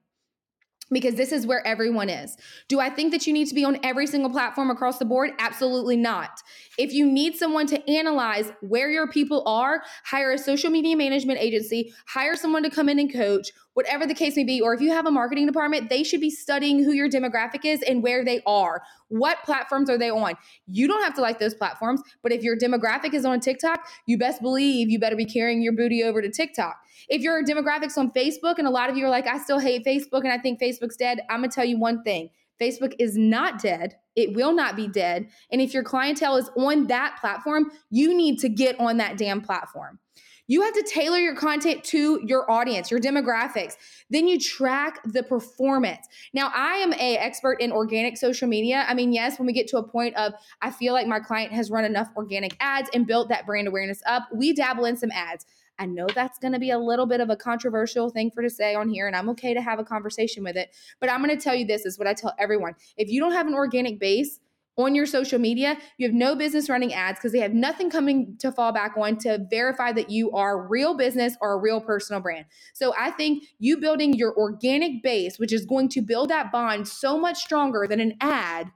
because 0.90 1.14
this 1.14 1.32
is 1.32 1.46
where 1.46 1.66
everyone 1.66 2.08
is. 2.08 2.36
Do 2.68 2.78
I 2.78 2.90
think 2.90 3.12
that 3.12 3.26
you 3.26 3.32
need 3.32 3.48
to 3.48 3.54
be 3.54 3.64
on 3.64 3.78
every 3.82 4.06
single 4.06 4.30
platform 4.30 4.70
across 4.70 4.98
the 4.98 5.04
board? 5.04 5.30
Absolutely 5.38 5.96
not. 5.96 6.40
If 6.78 6.92
you 6.92 7.10
need 7.10 7.36
someone 7.36 7.66
to 7.68 7.90
analyze 7.90 8.52
where 8.60 8.90
your 8.90 9.08
people 9.08 9.42
are, 9.46 9.82
hire 10.04 10.32
a 10.32 10.38
social 10.38 10.70
media 10.70 10.96
management 10.96 11.40
agency, 11.40 11.92
hire 12.06 12.36
someone 12.36 12.62
to 12.62 12.70
come 12.70 12.88
in 12.88 12.98
and 12.98 13.12
coach, 13.12 13.50
whatever 13.74 14.06
the 14.06 14.14
case 14.14 14.36
may 14.36 14.44
be. 14.44 14.60
Or 14.60 14.74
if 14.74 14.80
you 14.80 14.90
have 14.90 15.06
a 15.06 15.10
marketing 15.10 15.46
department, 15.46 15.90
they 15.90 16.02
should 16.02 16.20
be 16.20 16.30
studying 16.30 16.82
who 16.82 16.92
your 16.92 17.08
demographic 17.08 17.64
is 17.64 17.82
and 17.82 18.02
where 18.02 18.24
they 18.24 18.40
are. 18.46 18.82
What 19.08 19.38
platforms 19.44 19.90
are 19.90 19.98
they 19.98 20.10
on? 20.10 20.34
You 20.66 20.88
don't 20.88 21.04
have 21.04 21.14
to 21.14 21.20
like 21.20 21.38
those 21.38 21.54
platforms, 21.54 22.00
but 22.22 22.32
if 22.32 22.42
your 22.42 22.56
demographic 22.56 23.14
is 23.14 23.24
on 23.24 23.40
TikTok, 23.40 23.86
you 24.06 24.16
best 24.18 24.40
believe 24.40 24.88
you 24.88 24.98
better 24.98 25.16
be 25.16 25.26
carrying 25.26 25.62
your 25.62 25.74
booty 25.74 26.02
over 26.02 26.22
to 26.22 26.30
TikTok. 26.30 26.76
If 27.08 27.20
your 27.22 27.44
demographics 27.44 27.98
on 27.98 28.10
Facebook, 28.12 28.58
and 28.58 28.66
a 28.66 28.70
lot 28.70 28.88
of 28.88 28.96
you 28.96 29.04
are 29.04 29.10
like, 29.10 29.26
I 29.26 29.38
still 29.38 29.58
hate 29.58 29.84
Facebook 29.84 30.22
and 30.22 30.32
I 30.32 30.38
think 30.38 30.60
Facebook's 30.60 30.96
dead, 30.96 31.20
I'm 31.28 31.40
gonna 31.40 31.48
tell 31.48 31.64
you 31.64 31.78
one 31.78 32.02
thing. 32.02 32.30
Facebook 32.60 32.94
is 32.98 33.16
not 33.16 33.60
dead. 33.60 33.96
It 34.14 34.34
will 34.34 34.52
not 34.52 34.76
be 34.76 34.86
dead. 34.86 35.28
And 35.50 35.60
if 35.60 35.74
your 35.74 35.82
clientele 35.82 36.36
is 36.36 36.48
on 36.56 36.86
that 36.86 37.18
platform, 37.20 37.70
you 37.90 38.16
need 38.16 38.38
to 38.40 38.48
get 38.48 38.78
on 38.78 38.98
that 38.98 39.18
damn 39.18 39.40
platform. 39.40 39.98
You 40.46 40.62
have 40.62 40.74
to 40.74 40.82
tailor 40.82 41.18
your 41.18 41.34
content 41.34 41.84
to 41.84 42.20
your 42.24 42.50
audience, 42.50 42.90
your 42.90 43.00
demographics. 43.00 43.76
Then 44.10 44.28
you 44.28 44.38
track 44.38 45.00
the 45.04 45.22
performance. 45.22 46.06
Now, 46.34 46.52
I 46.54 46.74
am 46.76 46.92
a 46.94 47.16
expert 47.16 47.60
in 47.60 47.72
organic 47.72 48.18
social 48.18 48.46
media. 48.46 48.84
I 48.86 48.94
mean, 48.94 49.12
yes, 49.12 49.38
when 49.38 49.46
we 49.46 49.52
get 49.52 49.68
to 49.68 49.78
a 49.78 49.82
point 49.82 50.14
of 50.16 50.34
I 50.60 50.70
feel 50.70 50.92
like 50.92 51.06
my 51.06 51.20
client 51.20 51.52
has 51.52 51.70
run 51.70 51.84
enough 51.84 52.08
organic 52.16 52.56
ads 52.60 52.90
and 52.92 53.06
built 53.06 53.28
that 53.30 53.46
brand 53.46 53.68
awareness 53.68 54.02
up, 54.06 54.28
we 54.34 54.52
dabble 54.52 54.84
in 54.84 54.96
some 54.96 55.10
ads. 55.12 55.46
I 55.78 55.86
know 55.86 56.06
that's 56.14 56.38
going 56.38 56.52
to 56.52 56.58
be 56.58 56.70
a 56.70 56.78
little 56.78 57.06
bit 57.06 57.20
of 57.20 57.30
a 57.30 57.36
controversial 57.36 58.10
thing 58.10 58.30
for 58.30 58.42
to 58.42 58.50
say 58.50 58.74
on 58.74 58.88
here, 58.88 59.06
and 59.06 59.16
I'm 59.16 59.28
okay 59.30 59.54
to 59.54 59.60
have 59.60 59.78
a 59.78 59.84
conversation 59.84 60.44
with 60.44 60.56
it. 60.56 60.74
But 61.00 61.10
I'm 61.10 61.22
going 61.22 61.36
to 61.36 61.42
tell 61.42 61.54
you 61.54 61.66
this 61.66 61.84
is 61.84 61.98
what 61.98 62.06
I 62.06 62.14
tell 62.14 62.32
everyone. 62.38 62.74
If 62.96 63.08
you 63.08 63.20
don't 63.20 63.32
have 63.32 63.46
an 63.46 63.54
organic 63.54 63.98
base, 63.98 64.38
on 64.76 64.94
your 64.94 65.06
social 65.06 65.38
media, 65.38 65.76
you 65.98 66.06
have 66.06 66.14
no 66.14 66.34
business 66.34 66.68
running 66.68 66.92
ads 66.92 67.18
because 67.18 67.32
they 67.32 67.38
have 67.38 67.54
nothing 67.54 67.90
coming 67.90 68.36
to 68.38 68.50
fall 68.50 68.72
back 68.72 68.94
on 68.96 69.16
to 69.18 69.46
verify 69.48 69.92
that 69.92 70.10
you 70.10 70.32
are 70.32 70.66
real 70.66 70.96
business 70.96 71.36
or 71.40 71.52
a 71.52 71.56
real 71.56 71.80
personal 71.80 72.20
brand. 72.20 72.46
So 72.72 72.92
I 72.98 73.10
think 73.10 73.44
you 73.58 73.76
building 73.78 74.14
your 74.14 74.36
organic 74.36 75.02
base, 75.02 75.38
which 75.38 75.52
is 75.52 75.64
going 75.64 75.88
to 75.90 76.00
build 76.00 76.30
that 76.30 76.50
bond 76.50 76.88
so 76.88 77.18
much 77.18 77.38
stronger 77.38 77.86
than 77.88 78.00
an 78.00 78.14
ad. 78.20 78.72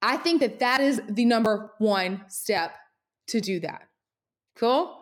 I 0.00 0.16
think 0.16 0.40
that 0.40 0.58
that 0.58 0.80
is 0.80 1.00
the 1.08 1.24
number 1.24 1.72
one 1.78 2.22
step 2.28 2.74
to 3.28 3.40
do 3.40 3.60
that. 3.60 3.88
Cool? 4.56 4.98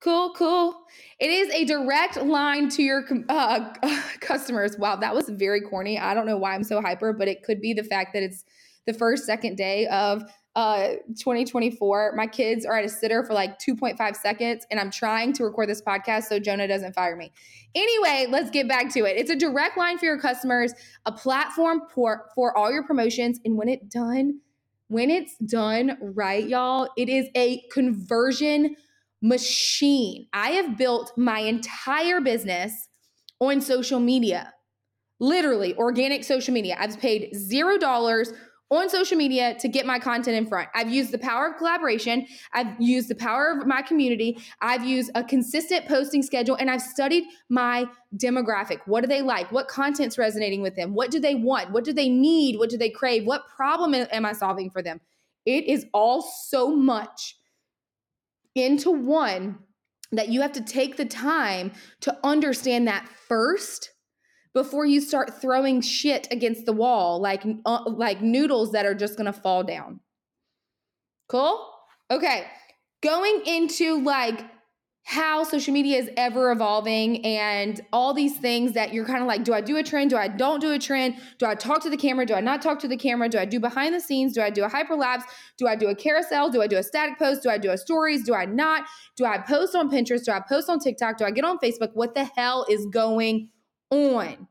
Cool, 0.00 0.34
cool. 0.34 0.82
It 1.18 1.30
is 1.30 1.52
a 1.54 1.64
direct 1.64 2.22
line 2.22 2.68
to 2.70 2.82
your 2.82 3.04
uh, 3.28 3.72
customers. 4.20 4.76
Wow, 4.78 4.96
that 4.96 5.14
was 5.14 5.30
very 5.30 5.62
corny. 5.62 5.98
I 5.98 6.12
don't 6.12 6.26
know 6.26 6.36
why 6.36 6.54
I'm 6.54 6.62
so 6.62 6.80
hyper, 6.80 7.12
but 7.14 7.26
it 7.26 7.42
could 7.42 7.60
be 7.60 7.72
the 7.72 7.82
fact 7.82 8.12
that 8.12 8.22
it's 8.22 8.44
the 8.86 8.94
first, 8.94 9.24
second 9.24 9.56
day 9.56 9.86
of 9.86 10.22
uh 10.56 10.94
2024. 11.18 12.14
My 12.16 12.26
kids 12.26 12.64
are 12.64 12.76
at 12.76 12.84
a 12.84 12.88
sitter 12.88 13.24
for 13.24 13.34
like 13.34 13.58
2.5 13.58 14.16
seconds, 14.16 14.66
and 14.70 14.78
I'm 14.78 14.90
trying 14.90 15.32
to 15.34 15.44
record 15.44 15.68
this 15.68 15.82
podcast 15.82 16.24
so 16.24 16.38
Jonah 16.38 16.68
doesn't 16.68 16.94
fire 16.94 17.16
me. 17.16 17.32
Anyway, 17.74 18.26
let's 18.28 18.50
get 18.50 18.68
back 18.68 18.92
to 18.94 19.00
it. 19.00 19.16
It's 19.16 19.30
a 19.30 19.36
direct 19.36 19.76
line 19.76 19.98
for 19.98 20.04
your 20.04 20.18
customers, 20.18 20.72
a 21.06 21.12
platform 21.12 21.82
for, 21.92 22.26
for 22.34 22.56
all 22.56 22.70
your 22.70 22.84
promotions, 22.84 23.40
and 23.44 23.56
when 23.56 23.68
it 23.68 23.88
done, 23.90 24.40
when 24.88 25.10
it's 25.10 25.36
done 25.38 25.98
right, 26.00 26.46
y'all, 26.46 26.88
it 26.96 27.08
is 27.08 27.26
a 27.34 27.62
conversion 27.72 28.76
machine. 29.24 30.26
I 30.34 30.50
have 30.50 30.76
built 30.76 31.12
my 31.16 31.40
entire 31.40 32.20
business 32.20 32.88
on 33.40 33.60
social 33.60 33.98
media. 33.98 34.52
Literally, 35.18 35.74
organic 35.76 36.24
social 36.24 36.52
media. 36.52 36.76
I've 36.78 37.00
paid 37.00 37.34
zero 37.34 37.78
dollars 37.78 38.32
on 38.70 38.88
social 38.88 39.16
media 39.16 39.54
to 39.60 39.68
get 39.68 39.86
my 39.86 39.98
content 39.98 40.36
in 40.36 40.46
front. 40.46 40.68
I've 40.74 40.90
used 40.90 41.12
the 41.12 41.18
power 41.18 41.48
of 41.48 41.56
collaboration. 41.56 42.26
I've 42.52 42.80
used 42.80 43.08
the 43.08 43.14
power 43.14 43.50
of 43.50 43.66
my 43.66 43.82
community. 43.82 44.38
I've 44.60 44.84
used 44.84 45.10
a 45.14 45.22
consistent 45.22 45.86
posting 45.86 46.22
schedule 46.22 46.56
and 46.56 46.70
I've 46.70 46.82
studied 46.82 47.24
my 47.48 47.86
demographic. 48.16 48.80
What 48.86 49.02
do 49.02 49.06
they 49.06 49.22
like? 49.22 49.52
What 49.52 49.68
content's 49.68 50.18
resonating 50.18 50.62
with 50.62 50.76
them? 50.76 50.94
What 50.94 51.10
do 51.10 51.20
they 51.20 51.34
want? 51.34 51.72
What 51.72 51.84
do 51.84 51.92
they 51.92 52.08
need? 52.08 52.58
What 52.58 52.70
do 52.70 52.78
they 52.78 52.90
crave? 52.90 53.26
What 53.26 53.42
problem 53.54 53.94
am 53.94 54.24
I 54.24 54.32
solving 54.32 54.70
for 54.70 54.82
them? 54.82 55.00
It 55.46 55.64
is 55.64 55.86
all 55.92 56.22
so 56.22 56.74
much 56.74 57.36
into 58.54 58.90
one 58.90 59.58
that 60.12 60.28
you 60.28 60.40
have 60.40 60.52
to 60.52 60.62
take 60.62 60.96
the 60.96 61.04
time 61.04 61.72
to 62.00 62.16
understand 62.24 62.88
that 62.88 63.08
first 63.28 63.90
before 64.54 64.86
you 64.86 65.00
start 65.00 65.40
throwing 65.40 65.80
shit 65.80 66.28
against 66.30 66.64
the 66.64 66.72
wall 66.72 67.20
like 67.20 67.44
uh, 67.66 67.82
like 67.86 68.22
noodles 68.22 68.72
that 68.72 68.86
are 68.86 68.94
just 68.94 69.16
going 69.16 69.26
to 69.26 69.32
fall 69.32 69.64
down. 69.64 70.00
Cool? 71.28 71.68
Okay. 72.10 72.46
Going 73.02 73.42
into 73.44 74.02
like 74.02 74.40
how 75.06 75.44
social 75.44 75.74
media 75.74 75.98
is 75.98 76.08
ever 76.16 76.50
evolving 76.50 77.22
and 77.26 77.82
all 77.92 78.14
these 78.14 78.38
things 78.38 78.72
that 78.72 78.94
you're 78.94 79.04
kind 79.04 79.20
of 79.20 79.26
like 79.26 79.44
do 79.44 79.52
I 79.52 79.60
do 79.60 79.76
a 79.76 79.82
trend? 79.82 80.10
Do 80.10 80.16
I 80.16 80.28
don't 80.28 80.60
do 80.60 80.72
a 80.72 80.78
trend? 80.78 81.16
Do 81.38 81.44
I 81.46 81.54
talk 81.54 81.82
to 81.82 81.90
the 81.90 81.96
camera? 81.96 82.24
Do 82.24 82.32
I 82.34 82.40
not 82.40 82.62
talk 82.62 82.78
to 82.80 82.88
the 82.88 82.96
camera? 82.96 83.28
Do 83.28 83.38
I 83.38 83.44
do 83.44 83.60
behind 83.60 83.94
the 83.94 84.00
scenes? 84.00 84.32
Do 84.32 84.40
I 84.40 84.48
do 84.48 84.64
a 84.64 84.70
hyperlapse? 84.70 85.24
Do 85.58 85.66
I 85.66 85.76
do 85.76 85.88
a 85.88 85.94
carousel? 85.94 86.48
Do 86.48 86.62
I 86.62 86.66
do 86.66 86.78
a 86.78 86.82
static 86.82 87.18
post? 87.18 87.42
Do 87.42 87.50
I 87.50 87.58
do 87.58 87.70
a 87.70 87.76
stories? 87.76 88.24
Do 88.24 88.34
I 88.34 88.46
not? 88.46 88.84
Do 89.16 89.26
I 89.26 89.38
post 89.38 89.74
on 89.74 89.90
Pinterest? 89.90 90.24
Do 90.24 90.32
I 90.32 90.40
post 90.40 90.70
on 90.70 90.78
TikTok? 90.78 91.18
Do 91.18 91.24
I 91.24 91.32
get 91.32 91.44
on 91.44 91.58
Facebook? 91.58 91.90
What 91.92 92.14
the 92.14 92.24
hell 92.36 92.64
is 92.70 92.86
going 92.86 93.50
on. 93.90 94.48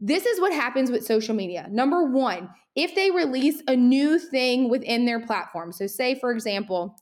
This 0.00 0.24
is 0.24 0.40
what 0.40 0.52
happens 0.52 0.90
with 0.90 1.04
social 1.04 1.34
media. 1.34 1.66
Number 1.70 2.04
one, 2.04 2.48
if 2.74 2.94
they 2.94 3.10
release 3.10 3.62
a 3.68 3.76
new 3.76 4.18
thing 4.18 4.70
within 4.70 5.04
their 5.04 5.20
platform, 5.20 5.72
so 5.72 5.86
say, 5.86 6.18
for 6.18 6.32
example, 6.32 6.96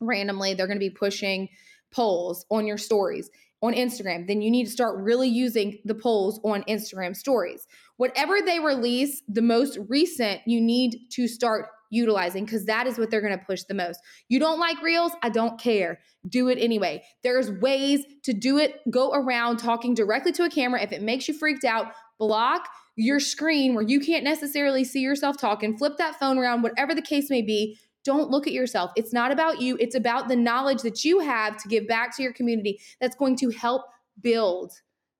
randomly 0.00 0.54
they're 0.54 0.66
going 0.66 0.78
to 0.78 0.80
be 0.80 0.90
pushing 0.90 1.48
polls 1.90 2.46
on 2.50 2.66
your 2.66 2.78
stories 2.78 3.30
on 3.62 3.74
Instagram, 3.74 4.26
then 4.26 4.40
you 4.40 4.50
need 4.50 4.64
to 4.64 4.70
start 4.70 4.96
really 5.02 5.28
using 5.28 5.78
the 5.84 5.94
polls 5.94 6.40
on 6.44 6.62
Instagram 6.62 7.14
stories. 7.14 7.66
Whatever 7.98 8.36
they 8.40 8.58
release, 8.58 9.22
the 9.28 9.42
most 9.42 9.78
recent, 9.88 10.40
you 10.46 10.60
need 10.60 10.96
to 11.10 11.28
start 11.28 11.66
utilizing 11.90 12.44
because 12.44 12.64
that 12.64 12.86
is 12.86 12.98
what 12.98 13.10
they're 13.10 13.20
going 13.20 13.38
to 13.38 13.44
push 13.44 13.64
the 13.64 13.74
most. 13.74 14.00
You 14.28 14.38
don't 14.38 14.58
like 14.58 14.80
reels? 14.82 15.12
I 15.22 15.28
don't 15.28 15.60
care. 15.60 15.98
Do 16.28 16.48
it 16.48 16.58
anyway. 16.58 17.02
There's 17.22 17.50
ways 17.50 18.04
to 18.24 18.32
do 18.32 18.58
it. 18.58 18.76
Go 18.90 19.12
around 19.12 19.58
talking 19.58 19.94
directly 19.94 20.32
to 20.32 20.44
a 20.44 20.50
camera. 20.50 20.80
If 20.80 20.92
it 20.92 21.02
makes 21.02 21.28
you 21.28 21.34
freaked 21.34 21.64
out, 21.64 21.92
block 22.18 22.68
your 22.96 23.20
screen 23.20 23.74
where 23.74 23.84
you 23.84 24.00
can't 24.00 24.24
necessarily 24.24 24.84
see 24.84 25.00
yourself 25.00 25.38
talking, 25.38 25.76
flip 25.76 25.96
that 25.98 26.18
phone 26.18 26.38
around, 26.38 26.62
whatever 26.62 26.94
the 26.94 27.02
case 27.02 27.30
may 27.30 27.42
be. 27.42 27.78
Don't 28.04 28.30
look 28.30 28.46
at 28.46 28.52
yourself. 28.52 28.92
It's 28.96 29.12
not 29.12 29.30
about 29.30 29.60
you, 29.60 29.76
it's 29.78 29.94
about 29.94 30.28
the 30.28 30.36
knowledge 30.36 30.82
that 30.82 31.04
you 31.04 31.20
have 31.20 31.56
to 31.62 31.68
give 31.68 31.86
back 31.86 32.16
to 32.16 32.22
your 32.22 32.32
community 32.32 32.80
that's 33.00 33.16
going 33.16 33.36
to 33.36 33.50
help 33.50 33.82
build 34.22 34.72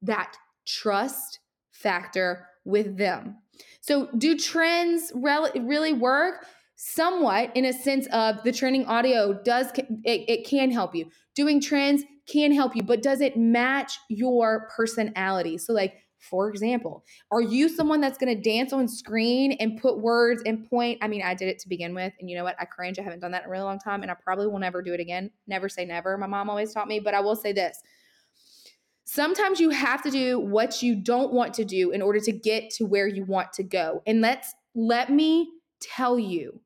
that 0.03 0.35
trust 0.67 1.41
factor 1.73 2.47
with 2.65 2.97
them. 2.97 3.37
So, 3.81 4.09
do 4.17 4.37
trends 4.37 5.13
really 5.15 5.93
work? 5.93 6.47
Somewhat 6.83 7.55
in 7.55 7.67
a 7.67 7.75
sense 7.75 8.07
of 8.11 8.43
the 8.43 8.51
trending 8.51 8.87
audio 8.87 9.35
does 9.45 9.71
it, 9.77 9.87
it 10.05 10.47
can 10.47 10.71
help 10.71 10.95
you. 10.95 11.05
Doing 11.35 11.61
trends 11.61 12.05
can 12.27 12.53
help 12.53 12.75
you 12.75 12.83
but 12.83 13.03
does 13.03 13.21
it 13.21 13.37
match 13.37 13.99
your 14.09 14.67
personality? 14.75 15.59
So 15.59 15.75
like 15.75 15.93
for 16.31 16.49
example 16.49 17.05
are 17.31 17.43
you 17.43 17.69
someone 17.69 18.01
that's 18.01 18.17
going 18.17 18.35
to 18.35 18.41
dance 18.41 18.73
on 18.73 18.89
screen 18.89 19.53
and 19.61 19.79
put 19.79 19.99
words 20.01 20.43
and 20.47 20.67
point? 20.71 20.97
I 21.03 21.09
mean 21.09 21.21
i 21.21 21.35
did 21.35 21.49
it 21.49 21.59
to 21.59 21.69
begin 21.69 21.95
with 21.95 22.15
and 22.19 22.31
you 22.31 22.37
know 22.37 22.45
what? 22.45 22.57
I 22.59 22.65
cringe. 22.65 22.99
I 22.99 23.03
haven't 23.03 23.21
done 23.21 23.33
that 23.33 23.43
in 23.43 23.49
a 23.49 23.51
really 23.51 23.65
long 23.65 23.79
time 23.79 24.01
and 24.01 24.11
i 24.11 24.15
probably 24.15 24.47
will 24.47 24.59
never 24.59 24.81
do 24.81 24.95
it 24.95 25.01
again. 25.01 25.31
Never 25.47 25.69
say 25.69 25.85
never 25.85 26.17
my 26.17 26.27
mom 26.27 26.49
always 26.49 26.73
taught 26.73 26.89
me 26.89 26.99
but 26.99 27.13
i 27.13 27.21
will 27.21 27.37
say 27.37 27.53
this. 27.53 27.79
Sometimes 29.05 29.61
you 29.61 29.69
have 29.69 30.03
to 30.05 30.11
do 30.11 30.39
what 30.39 30.83
you 30.83 30.97
don't 30.97 31.35
want 31.35 31.53
to 31.55 31.65
do 31.67 31.91
in 31.91 32.01
order 32.01 32.21
to 32.21 32.33
get 32.33 32.71
to 32.71 32.87
where 32.87 33.07
you 33.07 33.25
want 33.25 33.53
to 33.55 33.63
go 33.63 34.03
and 34.07 34.23
let's 34.23 34.55
let 34.75 35.11
me 35.11 35.51
tell 35.83 36.19
you 36.19 36.61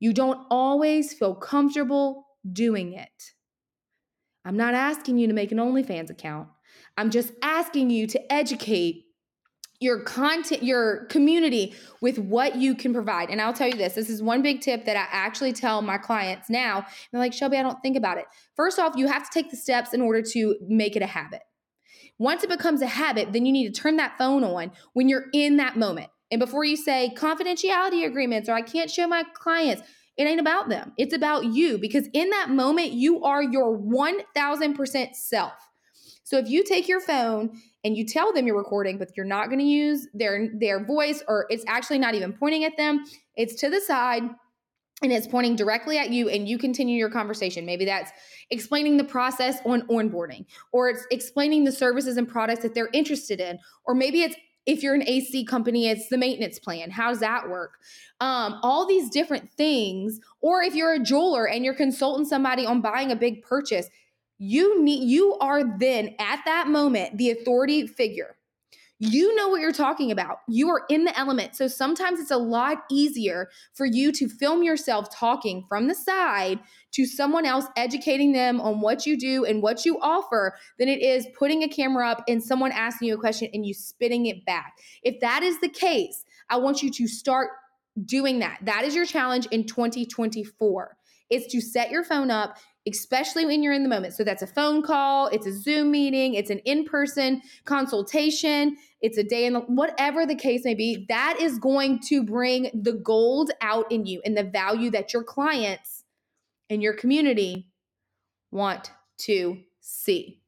you 0.00 0.12
don't 0.12 0.44
always 0.50 1.12
feel 1.12 1.34
comfortable 1.34 2.26
doing 2.50 2.94
it. 2.94 3.32
I'm 4.44 4.56
not 4.56 4.74
asking 4.74 5.18
you 5.18 5.28
to 5.28 5.34
make 5.34 5.52
an 5.52 5.58
OnlyFans 5.58 6.10
account. 6.10 6.48
I'm 6.96 7.10
just 7.10 7.32
asking 7.42 7.90
you 7.90 8.06
to 8.08 8.32
educate 8.32 9.04
your 9.80 10.00
content, 10.00 10.62
your 10.62 11.06
community 11.06 11.74
with 12.02 12.18
what 12.18 12.56
you 12.56 12.74
can 12.74 12.92
provide. 12.92 13.30
And 13.30 13.40
I'll 13.40 13.54
tell 13.54 13.68
you 13.68 13.76
this 13.76 13.94
this 13.94 14.10
is 14.10 14.22
one 14.22 14.42
big 14.42 14.60
tip 14.60 14.84
that 14.86 14.96
I 14.96 15.06
actually 15.10 15.52
tell 15.52 15.80
my 15.82 15.98
clients 15.98 16.50
now. 16.50 16.86
They're 17.10 17.20
like, 17.20 17.32
Shelby, 17.32 17.56
I 17.56 17.62
don't 17.62 17.80
think 17.82 17.96
about 17.96 18.18
it. 18.18 18.26
First 18.56 18.78
off, 18.78 18.94
you 18.96 19.06
have 19.06 19.24
to 19.24 19.30
take 19.32 19.50
the 19.50 19.56
steps 19.56 19.94
in 19.94 20.00
order 20.00 20.22
to 20.22 20.56
make 20.66 20.96
it 20.96 21.02
a 21.02 21.06
habit. 21.06 21.42
Once 22.18 22.44
it 22.44 22.50
becomes 22.50 22.82
a 22.82 22.86
habit, 22.86 23.32
then 23.32 23.46
you 23.46 23.52
need 23.52 23.74
to 23.74 23.80
turn 23.80 23.96
that 23.96 24.18
phone 24.18 24.44
on 24.44 24.70
when 24.92 25.08
you're 25.08 25.26
in 25.32 25.56
that 25.56 25.78
moment. 25.78 26.10
And 26.30 26.38
before 26.38 26.64
you 26.64 26.76
say 26.76 27.12
confidentiality 27.16 28.06
agreements 28.06 28.48
or 28.48 28.52
I 28.52 28.62
can't 28.62 28.90
show 28.90 29.06
my 29.06 29.24
clients, 29.34 29.82
it 30.16 30.24
ain't 30.24 30.40
about 30.40 30.68
them. 30.68 30.92
It's 30.98 31.14
about 31.14 31.46
you 31.46 31.78
because 31.78 32.06
in 32.12 32.30
that 32.30 32.50
moment, 32.50 32.92
you 32.92 33.24
are 33.24 33.42
your 33.42 33.78
1000% 33.78 35.14
self. 35.14 35.52
So 36.24 36.38
if 36.38 36.48
you 36.48 36.62
take 36.62 36.88
your 36.88 37.00
phone 37.00 37.58
and 37.82 37.96
you 37.96 38.06
tell 38.06 38.32
them 38.32 38.46
you're 38.46 38.56
recording, 38.56 38.98
but 38.98 39.16
you're 39.16 39.26
not 39.26 39.46
going 39.46 39.58
to 39.58 39.64
use 39.64 40.06
their 40.14 40.48
their 40.54 40.84
voice 40.84 41.24
or 41.26 41.46
it's 41.50 41.64
actually 41.66 41.98
not 41.98 42.14
even 42.14 42.32
pointing 42.32 42.64
at 42.64 42.76
them, 42.76 43.04
it's 43.34 43.54
to 43.56 43.70
the 43.70 43.80
side 43.80 44.22
and 45.02 45.12
it's 45.12 45.26
pointing 45.26 45.56
directly 45.56 45.98
at 45.98 46.10
you 46.10 46.28
and 46.28 46.46
you 46.48 46.58
continue 46.58 46.96
your 46.96 47.10
conversation. 47.10 47.66
Maybe 47.66 47.84
that's 47.84 48.12
explaining 48.50 48.96
the 48.96 49.04
process 49.04 49.58
on 49.64 49.82
onboarding 49.88 50.44
or 50.72 50.90
it's 50.90 51.06
explaining 51.10 51.64
the 51.64 51.72
services 51.72 52.16
and 52.16 52.28
products 52.28 52.62
that 52.62 52.74
they're 52.74 52.90
interested 52.92 53.40
in 53.40 53.58
or 53.86 53.94
maybe 53.94 54.22
it's 54.22 54.36
if 54.70 54.84
you're 54.84 54.94
an 54.94 55.06
AC 55.06 55.44
company, 55.44 55.88
it's 55.88 56.08
the 56.08 56.16
maintenance 56.16 56.58
plan. 56.58 56.90
How 56.90 57.10
does 57.10 57.20
that 57.20 57.48
work? 57.48 57.74
Um, 58.20 58.60
all 58.62 58.86
these 58.86 59.10
different 59.10 59.50
things. 59.52 60.20
Or 60.40 60.62
if 60.62 60.74
you're 60.74 60.94
a 60.94 61.00
jeweler 61.00 61.48
and 61.48 61.64
you're 61.64 61.74
consulting 61.74 62.24
somebody 62.24 62.64
on 62.64 62.80
buying 62.80 63.10
a 63.10 63.16
big 63.16 63.42
purchase, 63.42 63.90
you 64.38 64.82
need 64.82 65.04
you 65.04 65.36
are 65.40 65.64
then 65.78 66.14
at 66.18 66.40
that 66.46 66.68
moment 66.68 67.18
the 67.18 67.30
authority 67.30 67.86
figure 67.86 68.36
you 69.02 69.34
know 69.34 69.48
what 69.48 69.62
you're 69.62 69.72
talking 69.72 70.10
about. 70.10 70.40
You 70.46 70.68
are 70.68 70.82
in 70.90 71.04
the 71.04 71.18
element. 71.18 71.56
So 71.56 71.66
sometimes 71.68 72.20
it's 72.20 72.30
a 72.30 72.36
lot 72.36 72.84
easier 72.90 73.48
for 73.72 73.86
you 73.86 74.12
to 74.12 74.28
film 74.28 74.62
yourself 74.62 75.10
talking 75.10 75.64
from 75.70 75.88
the 75.88 75.94
side 75.94 76.60
to 76.92 77.06
someone 77.06 77.46
else, 77.46 77.64
educating 77.76 78.32
them 78.32 78.60
on 78.60 78.82
what 78.82 79.06
you 79.06 79.18
do 79.18 79.46
and 79.46 79.62
what 79.62 79.86
you 79.86 79.98
offer, 80.02 80.54
than 80.78 80.88
it 80.88 81.00
is 81.00 81.26
putting 81.38 81.62
a 81.62 81.68
camera 81.68 82.10
up 82.10 82.22
and 82.28 82.42
someone 82.42 82.72
asking 82.72 83.08
you 83.08 83.14
a 83.14 83.18
question 83.18 83.48
and 83.54 83.64
you 83.64 83.72
spitting 83.72 84.26
it 84.26 84.44
back. 84.44 84.74
If 85.02 85.18
that 85.20 85.42
is 85.42 85.58
the 85.60 85.70
case, 85.70 86.24
I 86.50 86.58
want 86.58 86.82
you 86.82 86.90
to 86.90 87.08
start 87.08 87.48
doing 88.04 88.40
that. 88.40 88.58
That 88.62 88.84
is 88.84 88.94
your 88.94 89.06
challenge 89.06 89.46
in 89.50 89.66
2024. 89.66 90.96
Is 91.30 91.46
to 91.48 91.60
set 91.60 91.90
your 91.90 92.04
phone 92.04 92.30
up 92.30 92.58
especially 92.86 93.44
when 93.44 93.62
you're 93.62 93.72
in 93.72 93.82
the 93.82 93.88
moment. 93.88 94.14
So 94.14 94.24
that's 94.24 94.42
a 94.42 94.46
phone 94.46 94.82
call, 94.82 95.26
it's 95.28 95.46
a 95.46 95.52
Zoom 95.52 95.90
meeting, 95.90 96.34
it's 96.34 96.50
an 96.50 96.60
in 96.60 96.84
person 96.84 97.42
consultation, 97.64 98.76
it's 99.00 99.18
a 99.18 99.22
day 99.22 99.46
in 99.46 99.52
the 99.52 99.60
whatever 99.60 100.26
the 100.26 100.34
case 100.34 100.64
may 100.64 100.74
be. 100.74 101.04
That 101.08 101.38
is 101.40 101.58
going 101.58 102.00
to 102.08 102.22
bring 102.22 102.70
the 102.74 102.94
gold 102.94 103.50
out 103.60 103.90
in 103.92 104.06
you 104.06 104.22
and 104.24 104.36
the 104.36 104.44
value 104.44 104.90
that 104.90 105.12
your 105.12 105.24
clients 105.24 106.04
and 106.68 106.82
your 106.82 106.94
community 106.94 107.68
want 108.50 108.90
to 109.18 109.58
see. 109.80 110.40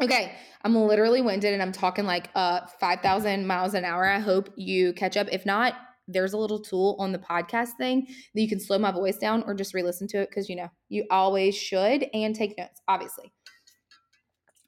Okay, 0.00 0.32
I'm 0.62 0.76
literally 0.76 1.22
winded 1.22 1.52
and 1.52 1.62
I'm 1.62 1.72
talking 1.72 2.04
like 2.04 2.30
uh 2.36 2.66
5,000 2.78 3.46
miles 3.46 3.74
an 3.74 3.84
hour. 3.84 4.06
I 4.06 4.20
hope 4.20 4.50
you 4.54 4.92
catch 4.92 5.16
up. 5.16 5.26
If 5.32 5.44
not, 5.44 5.74
there's 6.08 6.32
a 6.32 6.38
little 6.38 6.58
tool 6.58 6.96
on 6.98 7.12
the 7.12 7.18
podcast 7.18 7.76
thing 7.78 8.06
that 8.34 8.40
you 8.40 8.48
can 8.48 8.58
slow 8.58 8.78
my 8.78 8.90
voice 8.90 9.18
down 9.18 9.42
or 9.46 9.54
just 9.54 9.74
re-listen 9.74 10.08
to 10.08 10.20
it 10.20 10.28
because 10.30 10.48
you 10.48 10.56
know 10.56 10.68
you 10.88 11.04
always 11.10 11.56
should 11.56 12.06
and 12.12 12.34
take 12.34 12.56
notes 12.58 12.80
obviously 12.88 13.32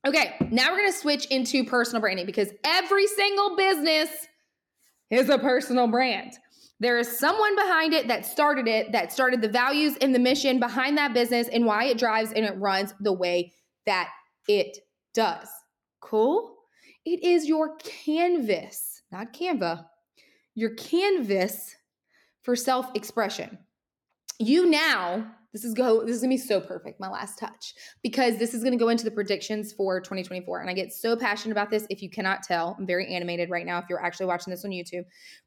okay 0.06 0.36
now 0.50 0.70
we're 0.70 0.78
going 0.78 0.92
to 0.92 0.98
switch 0.98 1.26
into 1.26 1.64
personal 1.64 2.00
branding 2.00 2.26
because 2.26 2.50
every 2.64 3.06
single 3.06 3.56
business 3.56 4.08
is 5.10 5.28
a 5.28 5.38
personal 5.38 5.88
brand 5.88 6.32
There 6.78 6.98
is 6.98 7.18
someone 7.18 7.54
behind 7.56 7.92
it 7.92 8.08
that 8.08 8.24
started 8.24 8.66
it, 8.66 8.92
that 8.92 9.12
started 9.12 9.42
the 9.42 9.48
values 9.48 9.96
and 10.00 10.14
the 10.14 10.18
mission 10.18 10.58
behind 10.58 10.96
that 10.96 11.12
business 11.12 11.48
and 11.48 11.66
why 11.66 11.84
it 11.84 11.98
drives 11.98 12.32
and 12.32 12.44
it 12.44 12.56
runs 12.56 12.94
the 13.00 13.12
way 13.12 13.52
that 13.84 14.08
it 14.48 14.78
does. 15.12 15.48
Cool? 16.00 16.56
It 17.04 17.22
is 17.22 17.46
your 17.46 17.76
canvas, 17.76 19.02
not 19.12 19.32
Canva, 19.34 19.84
your 20.60 20.74
canvas 20.74 21.74
for 22.42 22.54
self 22.54 22.90
expression. 22.94 23.58
You 24.38 24.70
now 24.70 25.32
this 25.52 25.64
is 25.64 25.74
go 25.74 26.04
this 26.04 26.14
is 26.14 26.22
gonna 26.22 26.34
be 26.34 26.38
so 26.38 26.60
perfect, 26.60 27.00
my 27.00 27.08
last 27.08 27.38
touch, 27.38 27.74
because 28.02 28.36
this 28.36 28.54
is 28.54 28.62
gonna 28.62 28.76
go 28.76 28.88
into 28.88 29.04
the 29.04 29.10
predictions 29.10 29.72
for 29.72 30.00
2024. 30.00 30.60
And 30.60 30.70
I 30.70 30.74
get 30.74 30.92
so 30.92 31.16
passionate 31.16 31.52
about 31.52 31.70
this. 31.70 31.86
If 31.90 32.02
you 32.02 32.10
cannot 32.10 32.42
tell, 32.42 32.76
I'm 32.78 32.86
very 32.86 33.12
animated 33.12 33.50
right 33.50 33.66
now 33.66 33.78
if 33.78 33.86
you're 33.88 34.04
actually 34.04 34.26
watching 34.26 34.52
this 34.52 34.64
on 34.64 34.70
YouTube. 34.70 35.04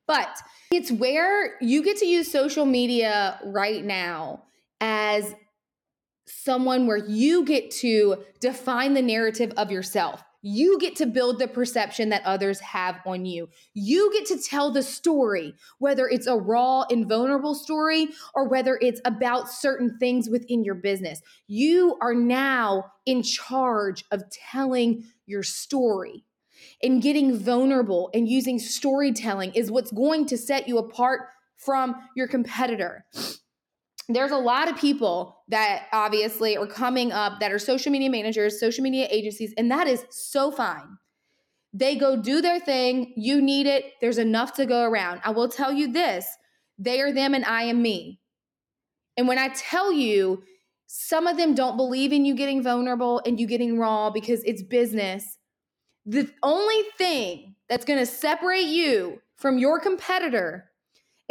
But 0.07 0.37
it's 0.71 0.91
where 0.91 1.57
you 1.61 1.83
get 1.83 1.97
to 1.97 2.05
use 2.05 2.29
social 2.29 2.65
media 2.65 3.39
right 3.45 3.83
now 3.83 4.43
as 4.81 5.33
someone 6.25 6.85
where 6.87 6.97
you 6.97 7.45
get 7.45 7.71
to 7.71 8.23
define 8.41 8.93
the 8.93 9.01
narrative 9.01 9.53
of 9.55 9.71
yourself. 9.71 10.21
You 10.45 10.77
get 10.77 10.97
to 10.97 11.05
build 11.05 11.39
the 11.39 11.47
perception 11.47 12.09
that 12.09 12.21
others 12.25 12.59
have 12.59 12.99
on 13.05 13.25
you. 13.25 13.47
You 13.73 14.11
get 14.11 14.25
to 14.27 14.37
tell 14.37 14.71
the 14.71 14.83
story, 14.83 15.55
whether 15.79 16.05
it's 16.07 16.27
a 16.27 16.35
raw 16.35 16.83
and 16.89 17.07
vulnerable 17.07 17.55
story 17.55 18.09
or 18.35 18.49
whether 18.49 18.77
it's 18.81 18.99
about 19.05 19.49
certain 19.49 19.97
things 19.99 20.29
within 20.29 20.65
your 20.65 20.75
business. 20.75 21.21
You 21.47 21.97
are 22.01 22.13
now 22.13 22.91
in 23.05 23.23
charge 23.23 24.03
of 24.11 24.23
telling 24.51 25.05
your 25.25 25.43
story. 25.43 26.25
And 26.81 27.01
getting 27.01 27.37
vulnerable 27.37 28.09
and 28.13 28.27
using 28.27 28.59
storytelling 28.59 29.53
is 29.53 29.71
what's 29.71 29.91
going 29.91 30.25
to 30.27 30.37
set 30.37 30.67
you 30.67 30.77
apart 30.77 31.21
from 31.55 31.95
your 32.15 32.27
competitor 32.27 33.05
there's 34.09 34.31
a 34.31 34.37
lot 34.37 34.69
of 34.69 34.77
people 34.77 35.43
that 35.47 35.87
obviously 35.93 36.57
are 36.57 36.67
coming 36.67 37.11
up 37.11 37.39
that 37.39 37.51
are 37.51 37.59
social 37.59 37.91
media 37.91 38.09
managers, 38.09 38.59
social 38.59 38.83
media 38.83 39.07
agencies, 39.09 39.53
and 39.57 39.71
that 39.71 39.87
is 39.87 40.05
so 40.09 40.51
fine. 40.51 40.97
They 41.73 41.95
go 41.95 42.21
do 42.21 42.41
their 42.41 42.59
thing. 42.59 43.13
You 43.15 43.41
need 43.41 43.65
it. 43.65 43.93
There's 44.01 44.17
enough 44.17 44.53
to 44.55 44.65
go 44.65 44.83
around. 44.83 45.21
I 45.23 45.31
will 45.31 45.49
tell 45.49 45.71
you 45.71 45.91
this 45.91 46.27
they 46.77 47.01
are 47.01 47.13
them 47.13 47.33
and 47.33 47.45
I 47.45 47.63
am 47.63 47.81
me. 47.81 48.19
And 49.15 49.27
when 49.27 49.37
I 49.37 49.49
tell 49.49 49.91
you, 49.91 50.43
some 50.87 51.27
of 51.27 51.37
them 51.37 51.55
don't 51.55 51.77
believe 51.77 52.11
in 52.11 52.25
you 52.25 52.35
getting 52.35 52.61
vulnerable 52.61 53.21
and 53.25 53.39
you 53.39 53.47
getting 53.47 53.79
raw 53.79 54.09
because 54.09 54.43
it's 54.43 54.61
business. 54.61 55.37
The 56.05 56.29
only 56.43 56.83
thing 56.97 57.55
that's 57.69 57.85
going 57.85 57.99
to 57.99 58.05
separate 58.05 58.67
you 58.67 59.21
from 59.35 59.57
your 59.57 59.79
competitor 59.79 60.69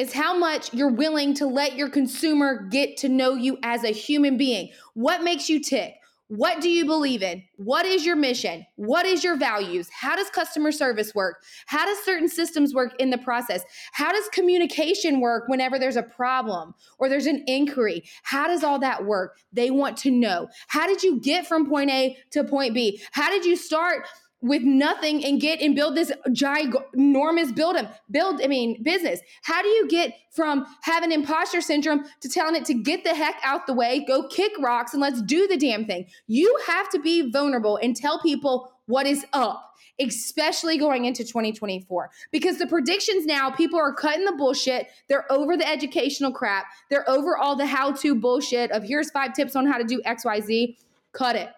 is 0.03 0.13
how 0.13 0.37
much 0.37 0.75
you're 0.75 0.89
willing 0.89 1.33
to 1.33 1.47
let 1.47 1.77
your 1.77 1.89
consumer 1.89 2.67
get 2.71 2.97
to 2.97 3.09
know 3.09 3.35
you 3.35 3.57
as 3.63 3.85
a 3.85 3.91
human 3.91 4.37
being. 4.37 4.69
What 4.95 5.23
makes 5.23 5.49
you 5.49 5.61
tick? 5.61 5.95
What 6.27 6.61
do 6.61 6.69
you 6.69 6.85
believe 6.87 7.23
in? 7.23 7.45
What 7.57 7.87
is 7.87 8.05
your 8.05 8.17
mission? 8.17 8.67
What 8.75 9.07
is 9.07 9.23
your 9.23 9.37
values? 9.37 9.89
How 9.93 10.17
does 10.17 10.29
customer 10.31 10.73
service 10.73 11.15
work? 11.15 11.45
How 11.67 11.85
does 11.85 12.03
certain 12.05 12.29
systems 12.29 12.75
work 12.75 12.95
in 12.99 13.11
the 13.11 13.19
process? 13.19 13.63
How 13.93 14.11
does 14.11 14.29
communication 14.31 15.21
work 15.21 15.45
whenever 15.47 15.79
there's 15.79 15.97
a 15.97 16.03
problem 16.03 16.75
or 16.99 17.09
there's 17.09 17.27
an 17.27 17.45
inquiry? 17.47 18.03
How 18.25 18.49
does 18.49 18.65
all 18.65 18.81
that 18.81 19.05
work? 19.05 19.37
They 19.53 19.71
want 19.71 19.99
to 19.99 20.11
know. 20.11 20.49
How 20.67 20.89
did 20.89 21.05
you 21.05 21.21
get 21.21 21.47
from 21.47 21.69
point 21.69 21.91
A 21.91 22.17
to 22.31 22.43
point 22.43 22.75
B? 22.75 23.01
How 23.13 23.31
did 23.31 23.45
you 23.45 23.55
start 23.55 24.09
with 24.43 24.63
nothing 24.63 25.25
and 25.25 25.41
get 25.41 25.61
and 25.61 25.75
build 25.75 25.97
this 25.97 26.13
ginormous 26.29 27.55
build 27.55 27.77
build 28.11 28.41
i 28.43 28.47
mean 28.47 28.83
business. 28.83 29.21
How 29.43 29.63
do 29.63 29.69
you 29.69 29.89
get 29.89 30.15
from 30.33 30.67
having 30.83 31.13
imposter 31.13 31.61
syndrome 31.61 32.05
to 32.21 32.29
telling 32.29 32.57
it 32.57 32.65
to 32.67 32.75
get 32.75 33.05
the 33.05 33.15
heck 33.15 33.37
out 33.45 33.67
the 33.67 33.75
way 33.75 34.05
go 34.07 34.27
kick 34.29 34.53
rocks 34.61 34.93
and 34.93 35.01
let's 35.01 35.23
do 35.23 35.47
the 35.47 35.57
damn 35.57 35.87
thing? 35.87 36.07
You 36.27 36.59
have 36.67 36.91
to 36.91 36.99
be 36.99 37.31
vulnerable 37.31 37.79
and 37.83 37.97
tell 37.97 38.21
people 38.21 38.73
what 38.87 39.07
is 39.07 39.25
up 39.33 39.69
especially 40.01 40.79
going 40.79 41.05
into 41.05 41.23
2024 41.23 42.11
because 42.33 42.59
the 42.59 42.67
predictions 42.67 43.27
now 43.27 43.51
people 43.51 43.79
are 43.79 43.93
cutting 43.93 44.25
the 44.25 44.33
bullshit. 44.33 44.89
They're 45.09 45.31
over 45.31 45.57
the 45.57 45.69
educational 45.69 46.33
crap. 46.33 46.67
They're 46.91 47.09
over 47.09 47.37
all 47.37 47.57
the 47.57 47.67
how 47.67 47.93
to 47.93 48.15
bullshit 48.15 48.71
of 48.73 48.83
here's 48.83 49.11
five 49.11 49.35
tips 49.35 49.55
on 49.55 49.67
how 49.67 49.79
to 49.79 49.85
do 49.85 50.01
xyz 50.07 50.77
cut 51.13 51.37
it 51.37 51.51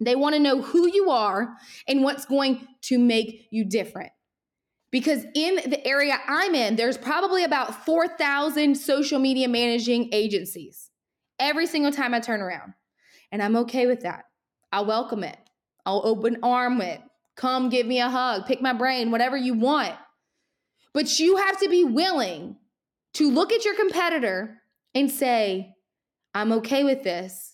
they 0.00 0.16
want 0.16 0.34
to 0.34 0.40
know 0.40 0.60
who 0.60 0.88
you 0.88 1.10
are 1.10 1.54
and 1.86 2.02
what's 2.02 2.24
going 2.24 2.66
to 2.82 2.98
make 2.98 3.48
you 3.50 3.64
different. 3.64 4.12
Because 4.90 5.24
in 5.34 5.56
the 5.66 5.84
area 5.86 6.18
I'm 6.28 6.54
in, 6.54 6.76
there's 6.76 6.96
probably 6.96 7.42
about 7.42 7.84
4,000 7.84 8.76
social 8.76 9.18
media 9.18 9.48
managing 9.48 10.10
agencies 10.12 10.90
every 11.38 11.66
single 11.66 11.90
time 11.90 12.14
I 12.14 12.20
turn 12.20 12.40
around. 12.40 12.74
And 13.32 13.42
I'm 13.42 13.56
okay 13.56 13.86
with 13.86 14.02
that. 14.02 14.24
I'll 14.72 14.86
welcome 14.86 15.24
it. 15.24 15.36
I'll 15.84 16.02
open 16.04 16.38
arm 16.42 16.80
it. 16.80 17.00
Come 17.36 17.68
give 17.68 17.86
me 17.86 18.00
a 18.00 18.08
hug, 18.08 18.46
pick 18.46 18.62
my 18.62 18.72
brain, 18.72 19.10
whatever 19.10 19.36
you 19.36 19.54
want. 19.54 19.94
But 20.92 21.18
you 21.18 21.36
have 21.36 21.58
to 21.60 21.68
be 21.68 21.82
willing 21.82 22.56
to 23.14 23.30
look 23.30 23.52
at 23.52 23.64
your 23.64 23.74
competitor 23.74 24.60
and 24.94 25.10
say, 25.10 25.74
I'm 26.32 26.52
okay 26.52 26.84
with 26.84 27.02
this 27.02 27.53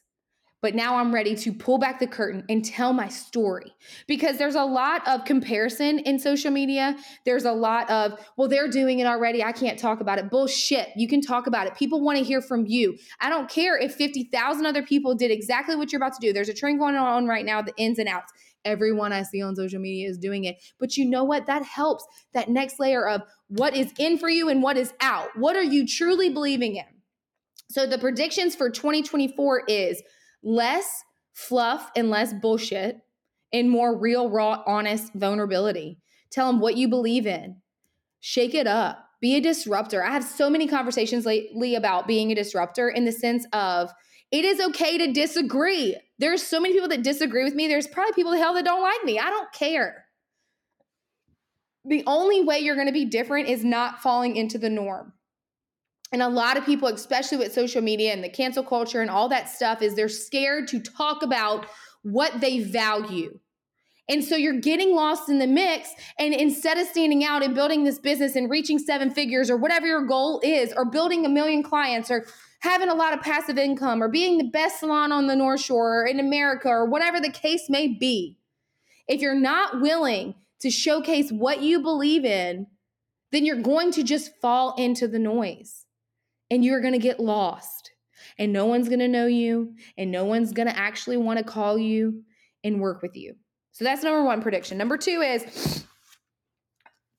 but 0.62 0.74
now 0.74 0.96
I'm 0.96 1.14
ready 1.14 1.34
to 1.36 1.52
pull 1.52 1.78
back 1.78 1.98
the 1.98 2.06
curtain 2.06 2.44
and 2.48 2.64
tell 2.64 2.92
my 2.92 3.08
story 3.08 3.74
because 4.06 4.36
there's 4.36 4.54
a 4.54 4.64
lot 4.64 5.06
of 5.08 5.24
comparison 5.24 6.00
in 6.00 6.18
social 6.18 6.50
media. 6.50 6.96
There's 7.24 7.44
a 7.44 7.52
lot 7.52 7.88
of, 7.90 8.18
well, 8.36 8.48
they're 8.48 8.68
doing 8.68 8.98
it 8.98 9.06
already. 9.06 9.42
I 9.42 9.52
can't 9.52 9.78
talk 9.78 10.00
about 10.00 10.18
it. 10.18 10.30
Bullshit. 10.30 10.88
You 10.96 11.08
can 11.08 11.20
talk 11.20 11.46
about 11.46 11.66
it. 11.66 11.74
People 11.76 12.02
want 12.02 12.18
to 12.18 12.24
hear 12.24 12.42
from 12.42 12.66
you. 12.66 12.98
I 13.20 13.30
don't 13.30 13.48
care 13.48 13.78
if 13.78 13.94
50,000 13.94 14.66
other 14.66 14.82
people 14.82 15.14
did 15.14 15.30
exactly 15.30 15.76
what 15.76 15.92
you're 15.92 16.00
about 16.00 16.14
to 16.14 16.26
do. 16.26 16.32
There's 16.32 16.48
a 16.48 16.54
trend 16.54 16.78
going 16.78 16.96
on 16.96 17.26
right 17.26 17.44
now, 17.44 17.62
the 17.62 17.74
ins 17.76 17.98
and 17.98 18.08
outs. 18.08 18.32
Everyone 18.64 19.12
I 19.12 19.22
see 19.22 19.40
on 19.40 19.56
social 19.56 19.80
media 19.80 20.08
is 20.08 20.18
doing 20.18 20.44
it. 20.44 20.56
But 20.78 20.96
you 20.98 21.06
know 21.06 21.24
what? 21.24 21.46
That 21.46 21.64
helps 21.64 22.04
that 22.34 22.50
next 22.50 22.78
layer 22.78 23.08
of 23.08 23.22
what 23.48 23.74
is 23.74 23.92
in 23.98 24.18
for 24.18 24.28
you 24.28 24.50
and 24.50 24.62
what 24.62 24.76
is 24.76 24.92
out. 25.00 25.28
What 25.36 25.56
are 25.56 25.62
you 25.62 25.86
truly 25.86 26.28
believing 26.28 26.76
in? 26.76 26.84
So 27.70 27.86
the 27.86 27.98
predictions 27.98 28.54
for 28.54 28.68
2024 28.68 29.62
is 29.68 30.02
less 30.42 31.04
fluff 31.32 31.90
and 31.96 32.10
less 32.10 32.32
bullshit 32.32 32.98
and 33.52 33.70
more 33.70 33.96
real, 33.96 34.30
raw, 34.30 34.62
honest 34.66 35.12
vulnerability. 35.14 35.98
Tell 36.30 36.46
them 36.46 36.60
what 36.60 36.76
you 36.76 36.88
believe 36.88 37.26
in. 37.26 37.56
Shake 38.20 38.54
it 38.54 38.66
up. 38.66 39.06
Be 39.20 39.36
a 39.36 39.40
disruptor. 39.40 40.02
I 40.04 40.12
have 40.12 40.24
so 40.24 40.48
many 40.48 40.66
conversations 40.66 41.26
lately 41.26 41.74
about 41.74 42.06
being 42.06 42.30
a 42.30 42.34
disruptor 42.34 42.88
in 42.88 43.04
the 43.04 43.12
sense 43.12 43.46
of 43.52 43.90
it 44.30 44.44
is 44.44 44.60
okay 44.60 44.96
to 44.98 45.12
disagree. 45.12 45.96
There's 46.18 46.42
so 46.42 46.60
many 46.60 46.74
people 46.74 46.88
that 46.88 47.02
disagree 47.02 47.44
with 47.44 47.54
me. 47.54 47.66
There's 47.66 47.88
probably 47.88 48.12
people 48.12 48.32
the 48.32 48.38
hell 48.38 48.54
that 48.54 48.64
don't 48.64 48.82
like 48.82 49.04
me. 49.04 49.18
I 49.18 49.28
don't 49.28 49.52
care. 49.52 50.04
The 51.84 52.04
only 52.06 52.44
way 52.44 52.60
you're 52.60 52.76
going 52.76 52.86
to 52.86 52.92
be 52.92 53.06
different 53.06 53.48
is 53.48 53.64
not 53.64 54.02
falling 54.02 54.36
into 54.36 54.58
the 54.58 54.70
norm. 54.70 55.12
And 56.12 56.22
a 56.22 56.28
lot 56.28 56.56
of 56.56 56.66
people, 56.66 56.88
especially 56.88 57.38
with 57.38 57.52
social 57.52 57.82
media 57.82 58.12
and 58.12 58.22
the 58.22 58.28
cancel 58.28 58.64
culture 58.64 59.00
and 59.00 59.10
all 59.10 59.28
that 59.28 59.48
stuff, 59.48 59.80
is 59.80 59.94
they're 59.94 60.08
scared 60.08 60.66
to 60.68 60.80
talk 60.80 61.22
about 61.22 61.66
what 62.02 62.40
they 62.40 62.60
value. 62.60 63.38
And 64.08 64.24
so 64.24 64.34
you're 64.34 64.60
getting 64.60 64.96
lost 64.96 65.28
in 65.28 65.38
the 65.38 65.46
mix. 65.46 65.90
And 66.18 66.34
instead 66.34 66.78
of 66.78 66.88
standing 66.88 67.24
out 67.24 67.44
and 67.44 67.54
building 67.54 67.84
this 67.84 68.00
business 68.00 68.34
and 68.34 68.50
reaching 68.50 68.80
seven 68.80 69.12
figures 69.12 69.48
or 69.48 69.56
whatever 69.56 69.86
your 69.86 70.04
goal 70.04 70.40
is, 70.42 70.72
or 70.76 70.84
building 70.84 71.24
a 71.24 71.28
million 71.28 71.62
clients 71.62 72.10
or 72.10 72.26
having 72.60 72.88
a 72.88 72.94
lot 72.94 73.14
of 73.14 73.20
passive 73.20 73.56
income 73.56 74.02
or 74.02 74.08
being 74.08 74.36
the 74.36 74.50
best 74.50 74.80
salon 74.80 75.12
on 75.12 75.28
the 75.28 75.36
North 75.36 75.60
Shore 75.60 76.02
or 76.02 76.06
in 76.06 76.18
America 76.18 76.68
or 76.68 76.86
whatever 76.86 77.20
the 77.20 77.30
case 77.30 77.70
may 77.70 77.86
be, 77.86 78.36
if 79.06 79.20
you're 79.20 79.34
not 79.38 79.80
willing 79.80 80.34
to 80.58 80.70
showcase 80.70 81.30
what 81.30 81.62
you 81.62 81.80
believe 81.80 82.24
in, 82.24 82.66
then 83.30 83.44
you're 83.44 83.62
going 83.62 83.92
to 83.92 84.02
just 84.02 84.34
fall 84.40 84.74
into 84.76 85.06
the 85.06 85.20
noise 85.20 85.86
and 86.50 86.64
you're 86.64 86.80
going 86.80 86.92
to 86.92 86.98
get 86.98 87.20
lost 87.20 87.92
and 88.38 88.52
no 88.52 88.66
one's 88.66 88.88
going 88.88 89.00
to 89.00 89.08
know 89.08 89.26
you 89.26 89.74
and 89.96 90.10
no 90.10 90.24
one's 90.24 90.52
going 90.52 90.68
to 90.68 90.76
actually 90.76 91.16
want 91.16 91.38
to 91.38 91.44
call 91.44 91.78
you 91.78 92.22
and 92.64 92.80
work 92.80 93.02
with 93.02 93.16
you. 93.16 93.34
So 93.72 93.84
that's 93.84 94.02
number 94.02 94.24
one 94.24 94.42
prediction. 94.42 94.76
Number 94.76 94.96
two 94.96 95.20
is 95.20 95.84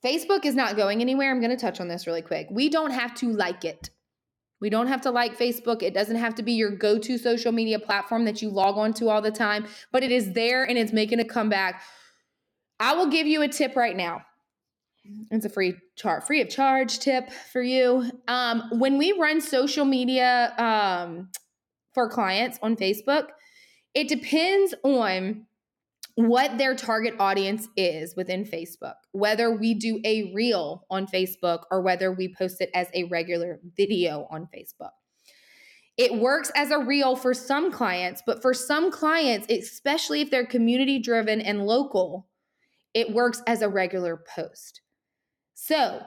Facebook 0.04 0.46
is 0.46 0.56
not 0.56 0.76
going 0.76 1.02
anywhere. 1.02 1.32
I'm 1.32 1.40
going 1.40 1.52
to 1.52 1.58
touch 1.58 1.80
on 1.80 1.88
this 1.88 2.08
really 2.08 2.22
quick. 2.22 2.48
We 2.52 2.70
don't 2.70 2.92
have 2.92 3.14
to 3.16 3.32
like 3.32 3.66
it. 3.66 3.90
We 4.60 4.70
don't 4.70 4.88
have 4.88 5.02
to 5.02 5.12
like 5.12 5.38
Facebook. 5.38 5.82
It 5.82 5.94
doesn't 5.94 6.18
have 6.18 6.36
to 6.36 6.44
be 6.44 6.54
your 6.54 6.70
go 6.70 7.00
to 7.00 7.18
social 7.18 7.52
media 7.52 7.80
platform 7.80 8.26
that 8.26 8.42
you 8.42 8.50
log 8.50 8.78
on 8.78 8.94
to 8.96 9.10
all 9.10 9.22
the 9.22 9.32
time, 9.32 9.66
but 9.92 10.04
it 10.04 10.12
is 10.12 10.34
there 10.34 10.64
and 10.64 10.78
it's 10.78 10.94
making 10.94 11.20
a 11.20 11.26
comeback. 11.26 11.82
I 12.80 12.94
will 12.94 13.08
give 13.08 13.26
you 13.26 13.42
a 13.42 13.48
tip 13.48 13.76
right 13.76 13.96
now. 13.96 14.22
It's 15.32 15.46
a 15.46 15.50
free 15.50 15.76
chart, 15.96 16.28
free 16.28 16.42
of 16.42 16.50
charge 16.50 17.00
tip 17.00 17.32
for 17.32 17.62
you. 17.62 18.12
Um, 18.28 18.64
when 18.74 18.98
we 18.98 19.14
run 19.14 19.42
social 19.42 19.86
media 19.86 20.54
um, 20.58 21.30
for 21.94 22.10
clients 22.10 22.60
on 22.62 22.76
Facebook, 22.76 23.28
it 23.94 24.08
depends 24.08 24.76
on 24.84 25.48
what 26.16 26.58
their 26.58 26.76
target 26.76 27.16
audience 27.20 27.68
is 27.76 28.16
within 28.16 28.46
Facebook, 28.46 28.96
whether 29.12 29.56
we 29.56 29.74
do 29.74 30.00
a 30.04 30.32
reel 30.34 30.86
on 30.90 31.08
Facebook 31.08 31.64
or 31.72 31.82
whether 31.82 32.12
we 32.12 32.34
post 32.34 32.62
it 32.62 32.70
as 32.74 32.88
a 32.94 33.06
regular 33.06 33.60
video 33.76 34.28
on 34.30 34.48
Facebook. 34.54 34.92
It 35.98 36.16
works 36.16 36.52
as 36.56 36.72
a 36.72 36.80
reel 36.80 37.16
for 37.16 37.34
some 37.34 37.72
clients, 37.72 38.22
but 38.26 38.42
for 38.42 38.54
some 38.54 38.92
clients, 38.92 39.48
especially 39.50 40.22
if 40.22 40.30
they're 40.30 40.46
community 40.46 41.00
driven 41.00 41.42
and 41.42 41.66
local, 41.66 42.28
it 42.94 43.14
works 43.14 43.42
as 43.48 43.62
a 43.62 43.70
regular 43.70 44.18
post. 44.36 44.82
So 45.64 46.02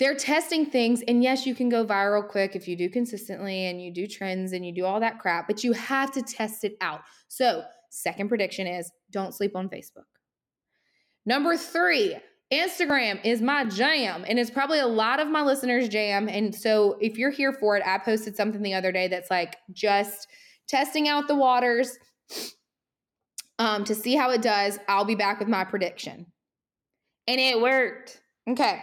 they're 0.00 0.16
testing 0.16 0.66
things, 0.66 1.00
and 1.06 1.22
yes, 1.22 1.46
you 1.46 1.54
can 1.54 1.68
go 1.68 1.86
viral 1.86 2.28
quick 2.28 2.56
if 2.56 2.66
you 2.66 2.76
do 2.76 2.90
consistently 2.90 3.66
and 3.66 3.80
you 3.80 3.94
do 3.94 4.08
trends 4.08 4.52
and 4.52 4.66
you 4.66 4.74
do 4.74 4.84
all 4.84 4.98
that 4.98 5.20
crap, 5.20 5.46
but 5.46 5.62
you 5.62 5.74
have 5.74 6.10
to 6.14 6.22
test 6.22 6.64
it 6.64 6.76
out. 6.80 7.02
So, 7.28 7.62
second 7.88 8.28
prediction 8.28 8.66
is 8.66 8.90
don't 9.12 9.32
sleep 9.32 9.54
on 9.54 9.68
Facebook. 9.68 10.08
Number 11.24 11.56
three, 11.56 12.16
Instagram 12.52 13.24
is 13.24 13.40
my 13.40 13.64
jam, 13.64 14.24
and 14.26 14.40
it's 14.40 14.50
probably 14.50 14.80
a 14.80 14.88
lot 14.88 15.20
of 15.20 15.28
my 15.28 15.42
listeners' 15.42 15.88
jam. 15.88 16.28
And 16.28 16.52
so, 16.52 16.98
if 17.00 17.16
you're 17.16 17.30
here 17.30 17.52
for 17.52 17.76
it, 17.76 17.84
I 17.86 17.98
posted 17.98 18.34
something 18.34 18.62
the 18.62 18.74
other 18.74 18.90
day 18.90 19.06
that's 19.06 19.30
like 19.30 19.54
just 19.72 20.26
testing 20.66 21.06
out 21.06 21.28
the 21.28 21.36
waters 21.36 21.96
um, 23.60 23.84
to 23.84 23.94
see 23.94 24.16
how 24.16 24.30
it 24.30 24.42
does. 24.42 24.80
I'll 24.88 25.04
be 25.04 25.14
back 25.14 25.38
with 25.38 25.48
my 25.48 25.62
prediction. 25.62 26.26
And 27.28 27.40
it 27.40 27.60
worked. 27.60 28.20
Okay. 28.48 28.82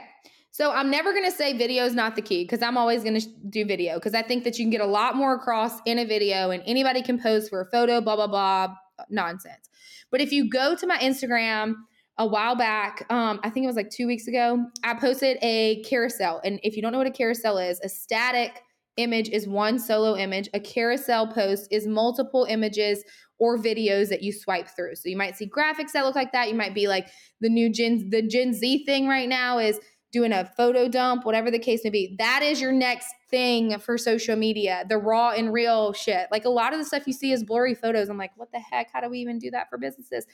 So 0.54 0.72
I'm 0.72 0.92
never 0.92 1.14
going 1.14 1.26
to 1.26 1.36
say 1.36 1.58
video 1.58 1.84
is 1.84 1.96
not 1.96 2.16
the 2.16 2.22
key 2.22 2.44
because 2.44 2.62
I'm 2.62 2.78
always 2.78 3.02
going 3.02 3.20
to 3.20 3.28
do 3.50 3.66
video 3.66 3.96
because 3.96 4.14
I 4.14 4.22
think 4.22 4.44
that 4.44 4.60
you 4.60 4.66
can 4.66 4.70
get 4.70 4.82
a 4.82 4.86
lot 4.86 5.16
more 5.16 5.34
across 5.34 5.80
in 5.88 5.98
a 5.98 6.06
video 6.06 6.52
and 6.52 6.62
anybody 6.68 7.02
can 7.02 7.20
pose 7.20 7.50
for 7.50 7.62
a 7.62 7.66
photo, 7.72 8.02
blah, 8.02 8.16
blah, 8.16 8.28
blah, 8.28 8.76
nonsense. 9.10 9.68
But 10.12 10.22
if 10.22 10.32
you 10.32 10.48
go 10.48 10.76
to 10.76 10.86
my 10.86 11.00
Instagram 11.00 11.74
a 12.20 12.28
while 12.28 12.56
back, 12.56 13.04
um, 13.10 13.40
I 13.44 13.50
think 13.50 13.64
it 13.64 13.68
was 13.68 13.76
like 13.76 13.90
two 13.90 14.06
weeks 14.06 14.28
ago, 14.28 14.64
I 14.84 14.94
posted 14.94 15.40
a 15.42 15.82
carousel. 15.82 16.40
And 16.46 16.60
if 16.62 16.76
you 16.76 16.84
don't 16.84 16.92
know 16.92 17.00
what 17.00 17.08
a 17.08 17.12
carousel 17.12 17.58
is, 17.58 17.80
a 17.80 17.90
static 17.90 18.62
image 18.98 19.30
is 19.30 19.48
one 19.48 19.80
solo 19.80 20.16
image, 20.16 20.50
a 20.54 20.60
carousel 20.60 21.26
post 21.34 21.68
is 21.72 21.88
multiple 21.88 22.46
images 22.48 23.04
or 23.40 23.58
videos 23.58 24.10
that 24.10 24.22
you 24.22 24.32
swipe 24.32 24.68
through. 24.70 24.96
So 24.96 25.10
you 25.10 25.18
might 25.18 25.36
see 25.36 25.50
graphics 25.50 25.94
that 25.94 26.06
look 26.06 26.16
like 26.16 26.32
that. 26.34 26.50
You 26.50 26.56
might 26.56 26.76
be 26.76 26.88
like 26.88 27.08
the 27.42 27.50
new 27.50 27.72
Gen 27.72 28.12
the 28.12 28.22
Gen 28.22 28.54
Z 28.54 28.86
thing 28.86 29.08
right 29.08 29.28
now 29.28 29.58
is 29.58 29.80
doing 30.14 30.32
a 30.32 30.46
photo 30.56 30.88
dump, 30.88 31.26
whatever 31.26 31.50
the 31.50 31.60
case 31.60 31.84
may 31.84 31.90
be. 31.90 32.16
That 32.20 32.42
is 32.44 32.62
your 32.62 32.72
next 32.72 33.14
thing 33.30 33.78
for 33.80 33.98
social 33.98 34.36
media, 34.36 34.86
the 34.88 34.98
raw 34.98 35.32
and 35.32 35.52
real 35.52 35.92
shit. 35.92 36.28
Like 36.32 36.46
a 36.46 36.50
lot 36.50 36.72
of 36.72 36.80
the 36.80 36.86
stuff 36.86 37.08
you 37.08 37.14
see 37.14 37.32
is 37.34 37.44
blurry 37.44 37.74
photos. 37.74 38.10
I'm 38.10 38.18
like, 38.18 38.32
what 38.36 38.52
the 38.52 38.60
heck? 38.60 38.92
How 38.94 39.02
do 39.02 39.10
we 39.10 39.18
even 39.18 39.40
do 39.40 39.50
that 39.52 39.70
for 39.70 39.78
businesses? 39.80 40.28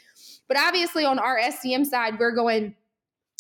But 0.49 0.57
obviously, 0.57 1.05
on 1.05 1.17
our 1.17 1.39
SCM 1.39 1.85
side, 1.85 2.19
we're 2.19 2.35
going 2.35 2.75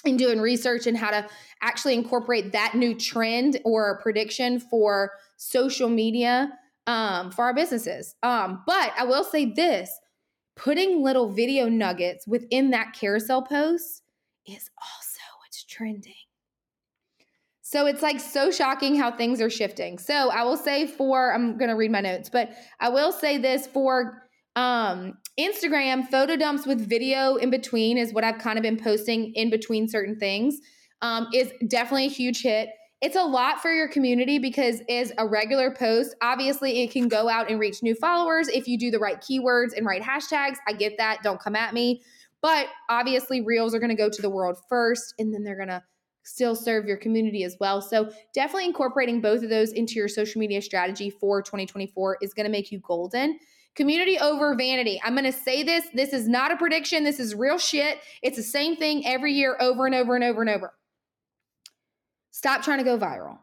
and 0.05 0.17
doing 0.17 0.39
research 0.39 0.87
and 0.87 0.97
how 0.97 1.11
to 1.11 1.27
actually 1.61 1.93
incorporate 1.93 2.53
that 2.53 2.73
new 2.73 2.95
trend 2.95 3.59
or 3.65 3.99
prediction 4.01 4.57
for 4.57 5.11
social 5.35 5.89
media 5.89 6.49
um, 6.87 7.31
for 7.31 7.43
our 7.43 7.53
businesses. 7.53 8.15
Um, 8.23 8.63
but 8.65 8.93
I 8.97 9.03
will 9.03 9.25
say 9.25 9.45
this 9.45 9.91
putting 10.55 11.03
little 11.03 11.29
video 11.31 11.67
nuggets 11.67 12.25
within 12.25 12.71
that 12.71 12.93
carousel 12.93 13.41
post 13.41 14.03
is 14.47 14.69
also 14.77 15.19
what's 15.41 15.65
trending. 15.65 16.28
So 17.69 17.85
it's 17.85 18.01
like 18.01 18.19
so 18.19 18.49
shocking 18.49 18.95
how 18.95 19.11
things 19.11 19.39
are 19.39 19.49
shifting. 19.49 19.99
So 19.99 20.31
I 20.31 20.41
will 20.41 20.57
say 20.57 20.87
for 20.87 21.31
I'm 21.31 21.55
going 21.55 21.69
to 21.69 21.75
read 21.75 21.91
my 21.91 22.01
notes, 22.01 22.27
but 22.27 22.49
I 22.79 22.89
will 22.89 23.11
say 23.11 23.37
this 23.37 23.67
for 23.67 24.23
um 24.55 25.13
Instagram 25.39 26.07
photo 26.07 26.35
dumps 26.35 26.65
with 26.65 26.89
video 26.89 27.35
in 27.35 27.51
between 27.51 27.99
is 27.99 28.11
what 28.11 28.23
I've 28.23 28.39
kind 28.39 28.57
of 28.57 28.63
been 28.63 28.75
posting 28.75 29.33
in 29.35 29.51
between 29.51 29.87
certain 29.87 30.17
things. 30.17 30.57
Um, 31.03 31.27
is 31.31 31.53
definitely 31.67 32.07
a 32.07 32.09
huge 32.09 32.41
hit. 32.41 32.69
It's 33.01 33.15
a 33.15 33.21
lot 33.21 33.61
for 33.61 33.71
your 33.71 33.87
community 33.87 34.39
because 34.39 34.81
as 34.89 35.13
a 35.19 35.27
regular 35.27 35.69
post, 35.71 36.15
obviously 36.23 36.81
it 36.81 36.89
can 36.89 37.07
go 37.07 37.29
out 37.29 37.51
and 37.51 37.59
reach 37.59 37.83
new 37.83 37.93
followers 37.93 38.47
if 38.47 38.67
you 38.67 38.79
do 38.79 38.89
the 38.89 38.97
right 38.97 39.21
keywords 39.21 39.77
and 39.77 39.85
right 39.85 40.01
hashtags. 40.01 40.57
I 40.67 40.73
get 40.73 40.97
that. 40.97 41.19
Don't 41.21 41.39
come 41.39 41.55
at 41.55 41.75
me. 41.75 42.01
But 42.41 42.65
obviously, 42.89 43.41
reels 43.41 43.75
are 43.75 43.79
going 43.79 43.95
to 43.95 43.95
go 43.95 44.09
to 44.09 44.21
the 44.23 44.29
world 44.29 44.57
first, 44.69 45.13
and 45.19 45.31
then 45.31 45.43
they're 45.43 45.55
going 45.55 45.69
to 45.69 45.83
still 46.23 46.55
serve 46.55 46.85
your 46.85 46.97
community 46.97 47.43
as 47.43 47.57
well. 47.59 47.81
So, 47.81 48.11
definitely 48.33 48.65
incorporating 48.65 49.21
both 49.21 49.43
of 49.43 49.49
those 49.49 49.71
into 49.71 49.95
your 49.95 50.07
social 50.07 50.39
media 50.39 50.61
strategy 50.61 51.09
for 51.09 51.41
2024 51.41 52.17
is 52.21 52.33
going 52.33 52.45
to 52.45 52.51
make 52.51 52.71
you 52.71 52.79
golden. 52.79 53.39
Community 53.75 54.19
over 54.19 54.55
vanity. 54.55 54.99
I'm 55.03 55.13
going 55.13 55.25
to 55.25 55.31
say 55.31 55.63
this. 55.63 55.85
This 55.93 56.11
is 56.11 56.27
not 56.27 56.51
a 56.51 56.57
prediction. 56.57 57.03
This 57.03 57.19
is 57.19 57.35
real 57.35 57.57
shit. 57.57 57.99
It's 58.21 58.35
the 58.35 58.43
same 58.43 58.75
thing 58.75 59.05
every 59.05 59.33
year 59.33 59.55
over 59.59 59.85
and 59.85 59.95
over 59.95 60.15
and 60.15 60.23
over 60.23 60.41
and 60.41 60.49
over. 60.49 60.73
Stop 62.31 62.63
trying 62.63 62.79
to 62.79 62.83
go 62.83 62.97
viral. 62.97 63.37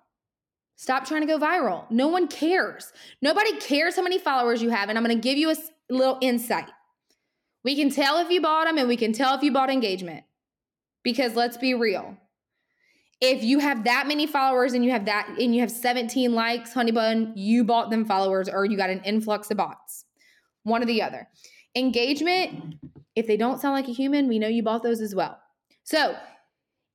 Stop 0.76 1.06
trying 1.06 1.22
to 1.22 1.26
go 1.26 1.38
viral. 1.38 1.90
No 1.90 2.08
one 2.08 2.28
cares. 2.28 2.92
Nobody 3.22 3.56
cares 3.58 3.96
how 3.96 4.02
many 4.02 4.18
followers 4.18 4.62
you 4.62 4.68
have. 4.68 4.88
And 4.88 4.98
I'm 4.98 5.04
going 5.04 5.16
to 5.16 5.22
give 5.22 5.38
you 5.38 5.50
a 5.50 5.56
little 5.88 6.18
insight. 6.20 6.68
We 7.64 7.74
can 7.74 7.90
tell 7.90 8.18
if 8.18 8.30
you 8.30 8.42
bought 8.42 8.66
them 8.66 8.78
and 8.78 8.88
we 8.88 8.96
can 8.96 9.12
tell 9.12 9.34
if 9.34 9.42
you 9.42 9.52
bought 9.52 9.70
engagement. 9.70 10.24
Because 11.02 11.34
let's 11.34 11.56
be 11.56 11.72
real 11.72 12.16
if 13.20 13.42
you 13.42 13.58
have 13.58 13.84
that 13.84 14.06
many 14.06 14.26
followers 14.26 14.74
and 14.74 14.84
you 14.84 14.90
have 14.90 15.06
that 15.06 15.28
and 15.38 15.54
you 15.54 15.60
have 15.60 15.70
17 15.70 16.34
likes, 16.34 16.72
honey 16.72 16.92
bun, 16.92 17.32
you 17.34 17.64
bought 17.64 17.90
them 17.90 18.04
followers 18.04 18.48
or 18.48 18.64
you 18.64 18.76
got 18.76 18.90
an 18.90 19.00
influx 19.04 19.50
of 19.50 19.56
bots. 19.56 20.04
One 20.64 20.82
or 20.82 20.86
the 20.86 21.02
other. 21.02 21.28
Engagement, 21.74 22.74
if 23.14 23.26
they 23.26 23.36
don't 23.36 23.60
sound 23.60 23.74
like 23.74 23.88
a 23.88 23.92
human, 23.92 24.28
we 24.28 24.38
know 24.38 24.48
you 24.48 24.62
bought 24.62 24.82
those 24.82 25.00
as 25.00 25.14
well. 25.14 25.38
So 25.84 26.16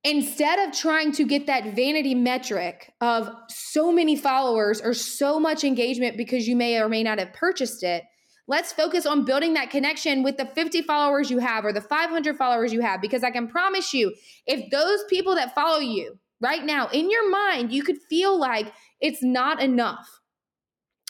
instead 0.04 0.58
of 0.58 0.76
trying 0.76 1.12
to 1.12 1.24
get 1.24 1.46
that 1.46 1.74
vanity 1.74 2.14
metric 2.14 2.92
of 3.00 3.30
so 3.48 3.90
many 3.90 4.16
followers 4.16 4.80
or 4.80 4.94
so 4.94 5.40
much 5.40 5.64
engagement 5.64 6.16
because 6.16 6.46
you 6.46 6.56
may 6.56 6.78
or 6.78 6.88
may 6.88 7.02
not 7.02 7.18
have 7.18 7.32
purchased 7.32 7.82
it, 7.82 8.04
Let's 8.48 8.72
focus 8.72 9.06
on 9.06 9.24
building 9.24 9.54
that 9.54 9.70
connection 9.70 10.22
with 10.22 10.36
the 10.36 10.46
50 10.46 10.82
followers 10.82 11.30
you 11.30 11.38
have 11.38 11.64
or 11.64 11.72
the 11.72 11.80
500 11.80 12.36
followers 12.36 12.72
you 12.72 12.80
have, 12.80 13.00
because 13.00 13.22
I 13.22 13.30
can 13.30 13.48
promise 13.48 13.94
you, 13.94 14.14
if 14.46 14.70
those 14.70 15.04
people 15.08 15.34
that 15.36 15.54
follow 15.54 15.78
you 15.78 16.18
right 16.40 16.64
now 16.64 16.88
in 16.88 17.08
your 17.10 17.30
mind, 17.30 17.72
you 17.72 17.84
could 17.84 17.98
feel 18.10 18.36
like 18.38 18.72
it's 19.00 19.22
not 19.22 19.62
enough. 19.62 20.06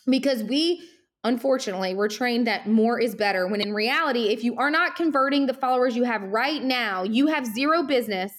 Because 0.06 0.42
we, 0.42 0.82
unfortunately, 1.24 1.94
we're 1.94 2.08
trained 2.08 2.46
that 2.46 2.68
more 2.68 3.00
is 3.00 3.14
better. 3.14 3.46
When 3.46 3.60
in 3.60 3.72
reality, 3.72 4.28
if 4.28 4.44
you 4.44 4.56
are 4.56 4.70
not 4.70 4.96
converting 4.96 5.46
the 5.46 5.54
followers 5.54 5.96
you 5.96 6.04
have 6.04 6.22
right 6.22 6.62
now, 6.62 7.02
you 7.02 7.28
have 7.28 7.46
zero 7.46 7.82
business 7.82 8.32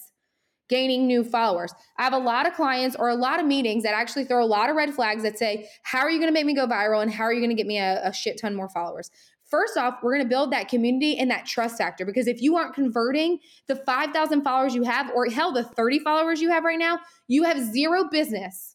gaining 0.74 1.06
new 1.06 1.22
followers. 1.22 1.72
I 1.98 2.02
have 2.02 2.12
a 2.12 2.18
lot 2.18 2.48
of 2.48 2.54
clients 2.54 2.96
or 2.96 3.08
a 3.08 3.14
lot 3.14 3.38
of 3.38 3.46
meetings 3.46 3.84
that 3.84 3.94
actually 3.94 4.24
throw 4.24 4.44
a 4.44 4.46
lot 4.46 4.68
of 4.68 4.74
red 4.74 4.92
flags 4.92 5.22
that 5.22 5.38
say, 5.38 5.68
How 5.84 6.00
are 6.00 6.10
you 6.10 6.18
going 6.18 6.28
to 6.28 6.34
make 6.34 6.46
me 6.46 6.52
go 6.52 6.66
viral? 6.66 7.00
And 7.00 7.12
how 7.12 7.22
are 7.22 7.32
you 7.32 7.38
going 7.38 7.50
to 7.50 7.56
get 7.56 7.68
me 7.68 7.78
a, 7.78 8.00
a 8.02 8.12
shit 8.12 8.40
ton 8.40 8.56
more 8.56 8.68
followers? 8.68 9.08
First 9.48 9.76
off, 9.76 9.98
we're 10.02 10.14
going 10.14 10.24
to 10.24 10.28
build 10.28 10.52
that 10.52 10.68
community 10.68 11.16
and 11.16 11.30
that 11.30 11.46
trust 11.46 11.78
factor 11.78 12.04
because 12.04 12.26
if 12.26 12.42
you 12.42 12.56
aren't 12.56 12.74
converting 12.74 13.38
the 13.68 13.76
5,000 13.76 14.42
followers 14.42 14.74
you 14.74 14.82
have, 14.82 15.12
or 15.14 15.26
hell, 15.26 15.52
the 15.52 15.62
30 15.62 16.00
followers 16.00 16.40
you 16.40 16.50
have 16.50 16.64
right 16.64 16.78
now, 16.78 16.98
you 17.28 17.44
have 17.44 17.60
zero 17.60 18.08
business 18.10 18.74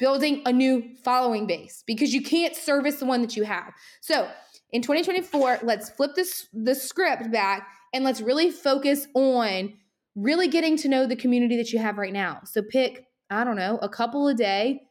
building 0.00 0.42
a 0.44 0.52
new 0.52 0.82
following 1.04 1.46
base 1.46 1.84
because 1.86 2.12
you 2.12 2.22
can't 2.22 2.56
service 2.56 2.96
the 2.96 3.06
one 3.06 3.20
that 3.20 3.36
you 3.36 3.44
have. 3.44 3.72
So 4.00 4.28
in 4.72 4.82
2024, 4.82 5.60
let's 5.62 5.88
flip 5.90 6.16
this 6.16 6.48
the 6.52 6.74
script 6.74 7.30
back 7.30 7.68
and 7.94 8.02
let's 8.02 8.20
really 8.20 8.50
focus 8.50 9.06
on 9.14 9.74
really 10.18 10.48
getting 10.48 10.76
to 10.76 10.88
know 10.88 11.06
the 11.06 11.16
community 11.16 11.56
that 11.56 11.72
you 11.72 11.78
have 11.78 11.96
right 11.96 12.12
now. 12.12 12.40
So 12.44 12.62
pick, 12.62 13.06
I 13.30 13.44
don't 13.44 13.56
know, 13.56 13.78
a 13.82 13.88
couple 13.88 14.26
a 14.28 14.34
day, 14.34 14.82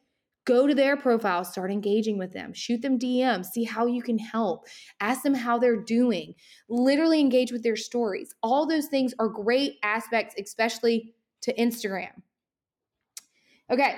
go 0.46 0.66
to 0.66 0.74
their 0.74 0.96
profile, 0.96 1.44
start 1.44 1.70
engaging 1.70 2.16
with 2.16 2.32
them, 2.32 2.54
shoot 2.54 2.80
them 2.80 2.98
DMs, 2.98 3.46
see 3.46 3.64
how 3.64 3.84
you 3.84 4.02
can 4.02 4.18
help, 4.18 4.66
ask 5.00 5.22
them 5.22 5.34
how 5.34 5.58
they're 5.58 5.82
doing, 5.82 6.34
literally 6.70 7.20
engage 7.20 7.52
with 7.52 7.62
their 7.62 7.76
stories. 7.76 8.34
All 8.42 8.66
those 8.66 8.86
things 8.86 9.12
are 9.18 9.28
great 9.28 9.74
aspects, 9.82 10.34
especially 10.42 11.12
to 11.42 11.54
Instagram. 11.56 12.22
Okay, 13.70 13.96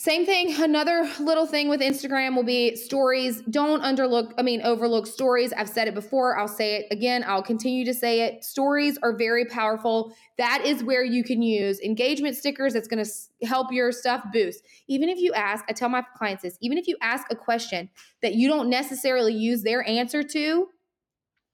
same 0.00 0.24
thing, 0.24 0.54
another 0.62 1.06
little 1.20 1.44
thing 1.44 1.68
with 1.68 1.82
Instagram 1.82 2.34
will 2.34 2.42
be 2.42 2.74
stories. 2.74 3.42
Don't 3.42 3.82
underlook, 3.82 4.32
I 4.38 4.42
mean, 4.42 4.62
overlook 4.62 5.06
stories. 5.06 5.52
I've 5.52 5.68
said 5.68 5.88
it 5.88 5.94
before. 5.94 6.38
I'll 6.38 6.48
say 6.48 6.76
it 6.76 6.86
again. 6.90 7.22
I'll 7.26 7.42
continue 7.42 7.84
to 7.84 7.92
say 7.92 8.22
it. 8.22 8.42
Stories 8.42 8.96
are 9.02 9.14
very 9.14 9.44
powerful. 9.44 10.16
That 10.38 10.62
is 10.64 10.82
where 10.82 11.04
you 11.04 11.22
can 11.22 11.42
use 11.42 11.80
engagement 11.80 12.34
stickers 12.34 12.72
that's 12.72 12.88
going 12.88 13.04
to 13.04 13.46
help 13.46 13.72
your 13.72 13.92
stuff 13.92 14.24
boost. 14.32 14.64
Even 14.88 15.10
if 15.10 15.18
you 15.18 15.34
ask, 15.34 15.66
I 15.68 15.74
tell 15.74 15.90
my 15.90 16.02
clients 16.16 16.44
this, 16.44 16.56
even 16.62 16.78
if 16.78 16.88
you 16.88 16.96
ask 17.02 17.30
a 17.30 17.36
question 17.36 17.90
that 18.22 18.34
you 18.34 18.48
don't 18.48 18.70
necessarily 18.70 19.34
use 19.34 19.64
their 19.64 19.86
answer 19.86 20.22
to, 20.22 20.68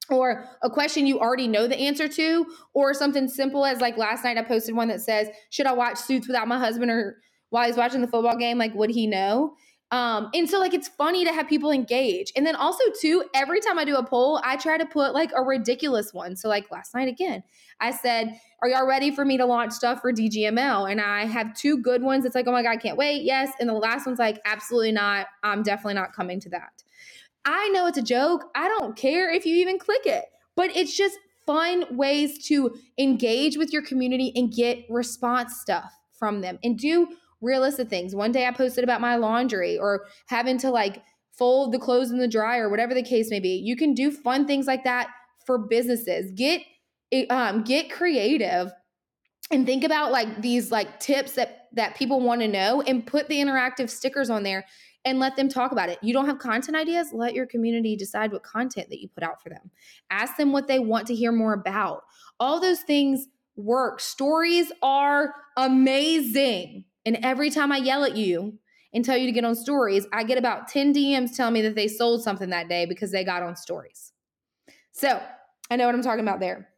or 0.09 0.49
a 0.63 0.71
question 0.71 1.05
you 1.09 1.19
already 1.19 1.49
know 1.49 1.67
the 1.67 1.81
answer 1.81 2.07
to, 2.07 2.47
or 2.75 2.95
something 2.95 3.27
simple 3.27 3.65
as 3.65 3.81
like 3.81 3.97
last 3.97 4.23
night 4.23 4.39
I 4.39 4.43
posted 4.43 4.77
one 4.77 4.87
that 4.87 5.01
says, 5.01 5.27
Should 5.51 5.67
I 5.67 5.73
watch 5.73 5.99
Suits 5.99 6.29
without 6.29 6.47
my 6.47 6.61
husband 6.61 6.93
or 6.93 7.17
while 7.57 7.67
he's 7.67 7.79
watching 7.79 8.03
the 8.03 8.07
football 8.07 8.37
game, 8.37 8.59
like 8.59 8.75
would 8.75 8.91
he 8.91 9.07
know? 9.07 9.55
Um, 9.91 10.29
and 10.35 10.51
so 10.51 10.59
like 10.59 10.75
it's 10.75 10.89
funny 10.89 11.25
to 11.25 11.33
have 11.33 11.49
people 11.49 11.71
engage. 11.71 12.31
And 12.37 12.45
then 12.45 12.55
also 12.55 12.85
too, 13.01 13.25
every 13.35 13.63
time 13.63 13.79
I 13.79 13.87
do 13.87 13.97
a 13.97 14.05
poll, 14.05 14.43
I 14.45 14.57
try 14.57 14.77
to 14.77 14.85
put 14.85 15.15
like 15.15 15.31
a 15.35 15.41
ridiculous 15.43 16.13
one. 16.13 16.37
So 16.37 16.51
like 16.51 16.71
last 16.71 16.95
night 16.95 17.09
again, 17.09 17.43
I 17.81 17.93
said, 17.93 18.39
Are 18.61 18.69
y'all 18.69 18.87
ready 18.87 19.11
for 19.11 19.25
me 19.25 19.39
to 19.39 19.47
launch 19.47 19.73
stuff 19.73 20.03
for 20.03 20.13
DGML? 20.13 20.91
And 20.91 21.01
I 21.01 21.25
have 21.25 21.55
two 21.55 21.81
good 21.81 22.03
ones. 22.03 22.27
It's 22.27 22.35
like, 22.35 22.47
oh 22.47 22.53
my 22.53 22.63
God, 22.63 22.73
I 22.73 22.77
can't 22.77 22.99
wait. 22.99 23.23
Yes. 23.23 23.53
And 23.59 23.71
the 23.71 23.73
last 23.73 24.05
one's 24.05 24.19
like, 24.19 24.39
absolutely 24.45 24.93
not. 24.93 25.29
I'm 25.43 25.63
definitely 25.63 25.95
not 25.95 26.13
coming 26.13 26.41
to 26.41 26.51
that. 26.51 26.83
I 27.47 27.71
know 27.71 27.87
it's 27.87 27.97
a 27.97 28.03
joke. 28.03 28.51
I 28.55 28.69
don't 28.69 28.97
care 28.97 29.33
if 29.33 29.47
you 29.47 29.57
even 29.57 29.79
click 29.79 30.05
it, 30.05 30.27
but 30.57 30.77
it's 30.77 30.95
just 30.95 31.17
fun 31.47 31.87
ways 31.97 32.45
to 32.49 32.77
engage 32.99 33.57
with 33.57 33.73
your 33.73 33.83
community 33.83 34.31
and 34.37 34.53
get 34.53 34.85
response 34.91 35.59
stuff 35.59 35.97
from 36.13 36.41
them 36.41 36.59
and 36.63 36.79
do 36.79 37.09
realistic 37.41 37.89
things. 37.89 38.15
One 38.15 38.33
day 38.33 38.47
I 38.47 38.53
posted 38.53 38.85
about 38.85 39.01
my 39.01 39.17
laundry 39.17 39.79
or 39.79 40.07
having 40.27 40.59
to 40.59 40.71
like 40.71 41.03
fold 41.37 41.73
the 41.73 41.79
clothes 41.79 42.11
in 42.11 42.19
the 42.19 42.29
dryer, 42.29 42.69
whatever 42.69 42.95
the 42.95 43.03
case 43.03 43.31
may 43.31 43.41
be. 43.41 43.57
You 43.57 43.77
can 43.77 43.95
do 43.95 44.11
fun 44.11 44.47
things 44.47 44.67
like 44.67 44.85
that 44.85 45.09
for 45.45 45.59
businesses. 45.59 46.33
Get 46.33 46.63
um 47.31 47.63
get 47.63 47.91
creative 47.91 48.73
and 49.51 49.65
think 49.65 49.85
about 49.85 50.11
like 50.11 50.43
these 50.43 50.73
like 50.73 50.99
tips 50.99 51.33
that 51.33 51.69
that 51.75 51.95
people 51.95 52.21
want 52.21 52.41
to 52.41 52.49
know 52.49 52.83
and 52.83 53.07
put 53.07 53.29
the 53.29 53.37
interactive 53.37 53.91
stickers 53.91 54.31
on 54.31 54.43
there 54.43 54.65
and 55.05 55.21
let 55.21 55.37
them 55.37 55.49
talk 55.49 55.71
about 55.71 55.89
it. 55.89 55.99
You 56.03 56.13
don't 56.13 56.27
have 56.27 56.41
content 56.41 56.77
ideas? 56.77 57.13
Let 57.13 57.35
your 57.35 57.47
community 57.47 57.97
decide 57.97 58.33
what 58.33 58.43
content 58.43 58.89
that 58.91 59.01
you 59.01 59.09
put 59.09 59.23
out 59.23 59.41
for 59.41 59.51
them. 59.51 59.71
Ask 60.11 60.37
them 60.37 60.53
what 60.53 60.67
they 60.67 60.81
want 60.81 61.07
to 61.07 61.15
hear 61.15 61.31
more 61.31 61.53
about. 61.53 62.03
All 62.41 62.61
those 62.61 62.81
things 62.81 63.29
work. 63.55 64.01
Stories 64.01 64.73
are 64.83 65.33
amazing. 65.57 66.85
And 67.07 67.19
every 67.23 67.49
time 67.51 67.73
I 67.73 67.79
yell 67.79 68.05
at 68.05 68.17
you 68.17 68.59
and 68.93 69.05
tell 69.05 69.17
you 69.17 69.27
to 69.27 69.33
get 69.33 69.45
on 69.45 69.55
stories, 69.55 70.07
I 70.13 70.25
get 70.25 70.37
about 70.37 70.69
10 70.69 70.93
DMs 70.93 71.35
telling 71.37 71.55
me 71.55 71.63
that 71.63 71.77
they 71.77 71.89
sold 71.89 72.23
something 72.23 72.51
that 72.51 72.69
day 72.69 72.85
because 72.85 73.13
they 73.13 73.25
got 73.25 73.43
on 73.43 73.57
stories. 73.57 74.13
So 74.93 75.23
I 75.71 75.77
know 75.77 75.87
what 75.87 75.95
I'm 75.95 76.03
talking 76.03 76.25
about 76.25 76.41
there. 76.41 76.69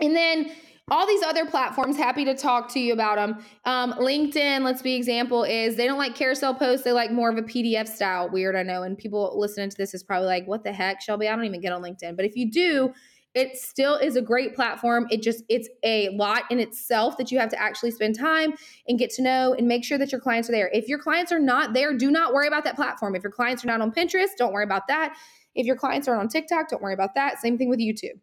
And 0.00 0.14
then 0.14 0.52
all 0.90 1.06
these 1.06 1.22
other 1.22 1.44
platforms 1.44 1.96
happy 1.96 2.24
to 2.24 2.34
talk 2.34 2.72
to 2.72 2.80
you 2.80 2.92
about 2.92 3.16
them 3.16 3.44
um, 3.66 3.92
linkedin 3.94 4.62
let's 4.62 4.80
be 4.80 4.94
example 4.94 5.44
is 5.44 5.76
they 5.76 5.86
don't 5.86 5.98
like 5.98 6.14
carousel 6.14 6.54
posts 6.54 6.82
they 6.82 6.92
like 6.92 7.10
more 7.10 7.28
of 7.28 7.36
a 7.36 7.42
pdf 7.42 7.86
style 7.86 8.28
weird 8.30 8.56
i 8.56 8.62
know 8.62 8.82
and 8.84 8.96
people 8.96 9.38
listening 9.38 9.68
to 9.68 9.76
this 9.76 9.92
is 9.92 10.02
probably 10.02 10.26
like 10.26 10.46
what 10.46 10.64
the 10.64 10.72
heck 10.72 11.00
shelby 11.02 11.28
i 11.28 11.36
don't 11.36 11.44
even 11.44 11.60
get 11.60 11.72
on 11.72 11.82
linkedin 11.82 12.16
but 12.16 12.24
if 12.24 12.36
you 12.36 12.50
do 12.50 12.92
it 13.34 13.56
still 13.56 13.96
is 13.96 14.16
a 14.16 14.22
great 14.22 14.54
platform. 14.54 15.06
It 15.10 15.22
just 15.22 15.44
it's 15.48 15.68
a 15.84 16.08
lot 16.10 16.44
in 16.50 16.58
itself 16.58 17.16
that 17.18 17.30
you 17.30 17.38
have 17.38 17.50
to 17.50 17.60
actually 17.60 17.90
spend 17.90 18.18
time 18.18 18.54
and 18.86 18.98
get 18.98 19.10
to 19.10 19.22
know 19.22 19.54
and 19.54 19.68
make 19.68 19.84
sure 19.84 19.98
that 19.98 20.10
your 20.10 20.20
clients 20.20 20.48
are 20.48 20.52
there. 20.52 20.70
If 20.72 20.88
your 20.88 20.98
clients 20.98 21.30
are 21.30 21.38
not 21.38 21.74
there 21.74 21.96
do 21.96 22.10
not 22.10 22.32
worry 22.32 22.48
about 22.48 22.64
that 22.64 22.76
platform. 22.76 23.14
If 23.14 23.22
your 23.22 23.32
clients 23.32 23.64
are 23.64 23.68
not 23.68 23.80
on 23.80 23.92
pinterest 23.92 24.36
don't 24.38 24.52
worry 24.52 24.64
about 24.64 24.88
that. 24.88 25.16
If 25.54 25.66
your 25.66 25.76
clients 25.76 26.08
are 26.08 26.18
on 26.18 26.28
tiktok 26.28 26.68
don't 26.68 26.82
worry 26.82 26.94
about 26.94 27.14
that. 27.14 27.38
Same 27.40 27.58
thing 27.58 27.68
with 27.68 27.80
youtube. 27.80 28.20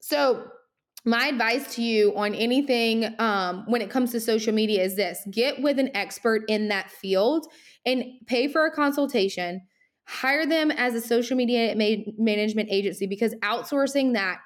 So 0.00 0.50
my 1.04 1.26
advice 1.26 1.74
to 1.76 1.82
you 1.82 2.14
on 2.14 2.34
anything 2.34 3.14
um, 3.18 3.64
when 3.66 3.80
it 3.80 3.90
comes 3.90 4.12
to 4.12 4.20
social 4.20 4.52
media 4.52 4.82
is 4.82 4.96
this. 4.96 5.20
Get 5.30 5.62
with 5.62 5.78
an 5.78 5.90
expert 5.96 6.42
in 6.48 6.68
that 6.68 6.90
field 6.90 7.46
and 7.86 8.04
pay 8.26 8.48
for 8.48 8.66
a 8.66 8.70
consultation 8.70 9.62
hire 10.10 10.44
them 10.44 10.72
as 10.72 10.94
a 10.94 11.00
social 11.00 11.36
media 11.36 11.74
management 12.18 12.68
agency 12.70 13.06
because 13.06 13.32
outsourcing 13.36 14.14
that 14.14 14.38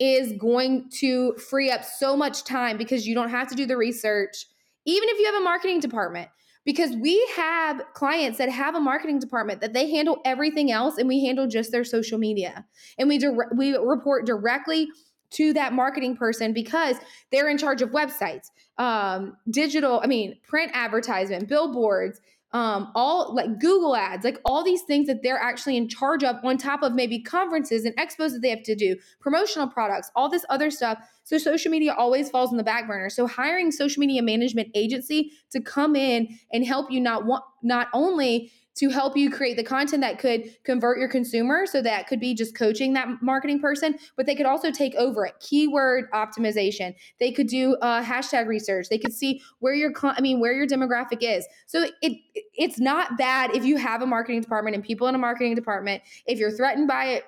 is 0.00 0.32
going 0.32 0.90
to 0.90 1.32
free 1.34 1.70
up 1.70 1.84
so 1.84 2.16
much 2.16 2.42
time 2.42 2.76
because 2.76 3.06
you 3.06 3.14
don't 3.14 3.30
have 3.30 3.48
to 3.48 3.54
do 3.54 3.64
the 3.64 3.76
research 3.76 4.46
even 4.84 5.08
if 5.08 5.18
you 5.20 5.26
have 5.26 5.36
a 5.36 5.44
marketing 5.44 5.78
department. 5.78 6.28
Because 6.64 6.94
we 6.96 7.24
have 7.36 7.82
clients 7.92 8.38
that 8.38 8.48
have 8.48 8.76
a 8.76 8.80
marketing 8.80 9.18
department 9.18 9.60
that 9.62 9.72
they 9.72 9.90
handle 9.90 10.20
everything 10.24 10.70
else 10.70 10.96
and 10.96 11.08
we 11.08 11.24
handle 11.24 11.48
just 11.48 11.72
their 11.72 11.82
social 11.82 12.18
media. 12.18 12.64
And 12.98 13.08
we 13.08 13.18
dire- 13.18 13.50
we 13.56 13.76
report 13.76 14.26
directly 14.26 14.88
to 15.30 15.52
that 15.54 15.72
marketing 15.72 16.16
person 16.16 16.52
because 16.52 16.96
they're 17.32 17.48
in 17.48 17.58
charge 17.58 17.82
of 17.82 17.90
websites, 17.90 18.46
um, 18.78 19.36
digital, 19.50 20.00
I 20.04 20.06
mean, 20.06 20.38
print 20.46 20.70
advertisement, 20.72 21.48
billboards, 21.48 22.20
um, 22.52 22.92
all 22.94 23.34
like 23.34 23.58
Google 23.58 23.96
ads, 23.96 24.24
like 24.24 24.38
all 24.44 24.62
these 24.62 24.82
things 24.82 25.06
that 25.06 25.22
they're 25.22 25.38
actually 25.38 25.76
in 25.76 25.88
charge 25.88 26.22
of, 26.22 26.36
on 26.44 26.58
top 26.58 26.82
of 26.82 26.92
maybe 26.92 27.20
conferences 27.20 27.84
and 27.84 27.96
expos 27.96 28.32
that 28.32 28.40
they 28.42 28.50
have 28.50 28.62
to 28.64 28.74
do, 28.74 28.96
promotional 29.20 29.66
products, 29.66 30.10
all 30.14 30.28
this 30.28 30.44
other 30.50 30.70
stuff. 30.70 30.98
So 31.24 31.38
social 31.38 31.70
media 31.70 31.94
always 31.96 32.28
falls 32.28 32.50
in 32.50 32.58
the 32.58 32.64
back 32.64 32.86
burner. 32.86 33.08
So 33.08 33.26
hiring 33.26 33.70
social 33.70 34.00
media 34.00 34.22
management 34.22 34.68
agency 34.74 35.32
to 35.50 35.60
come 35.60 35.96
in 35.96 36.28
and 36.52 36.66
help 36.66 36.90
you 36.90 37.00
not 37.00 37.24
want 37.24 37.44
not 37.62 37.88
only 37.94 38.52
to 38.74 38.88
help 38.88 39.16
you 39.16 39.30
create 39.30 39.56
the 39.56 39.64
content 39.64 40.00
that 40.00 40.18
could 40.18 40.56
convert 40.64 40.98
your 40.98 41.08
consumer. 41.08 41.66
So 41.66 41.82
that 41.82 42.06
could 42.06 42.20
be 42.20 42.34
just 42.34 42.54
coaching 42.54 42.94
that 42.94 43.22
marketing 43.22 43.60
person, 43.60 43.98
but 44.16 44.26
they 44.26 44.34
could 44.34 44.46
also 44.46 44.70
take 44.70 44.94
over 44.94 45.26
it. 45.26 45.34
Keyword 45.40 46.10
optimization. 46.12 46.94
They 47.20 47.32
could 47.32 47.48
do 47.48 47.74
uh, 47.76 48.02
hashtag 48.02 48.46
research. 48.46 48.88
They 48.88 48.98
could 48.98 49.12
see 49.12 49.42
where 49.58 49.74
your, 49.74 49.92
I 50.02 50.20
mean, 50.20 50.40
where 50.40 50.52
your 50.52 50.66
demographic 50.66 51.18
is. 51.20 51.46
So 51.66 51.86
it 52.00 52.18
it's 52.54 52.78
not 52.78 53.18
bad 53.18 53.54
if 53.54 53.64
you 53.64 53.76
have 53.76 54.02
a 54.02 54.06
marketing 54.06 54.40
department 54.40 54.76
and 54.76 54.84
people 54.84 55.06
in 55.06 55.14
a 55.14 55.18
marketing 55.18 55.54
department. 55.54 56.02
If 56.26 56.38
you're 56.38 56.50
threatened 56.50 56.88
by 56.88 57.06
it, 57.06 57.24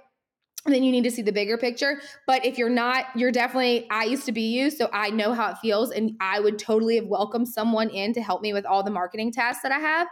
then 0.66 0.82
you 0.82 0.92
need 0.92 1.04
to 1.04 1.10
see 1.10 1.22
the 1.22 1.32
bigger 1.32 1.58
picture. 1.58 2.00
But 2.26 2.44
if 2.44 2.56
you're 2.56 2.70
not, 2.70 3.06
you're 3.14 3.32
definitely, 3.32 3.86
I 3.90 4.04
used 4.04 4.24
to 4.26 4.32
be 4.32 4.42
you, 4.42 4.70
so 4.70 4.88
I 4.92 5.10
know 5.10 5.34
how 5.34 5.50
it 5.50 5.58
feels. 5.58 5.90
And 5.90 6.12
I 6.20 6.40
would 6.40 6.58
totally 6.58 6.96
have 6.96 7.06
welcomed 7.06 7.48
someone 7.48 7.90
in 7.90 8.14
to 8.14 8.22
help 8.22 8.40
me 8.40 8.54
with 8.54 8.64
all 8.64 8.82
the 8.82 8.90
marketing 8.90 9.30
tasks 9.30 9.62
that 9.62 9.72
I 9.72 9.78
have. 9.78 10.08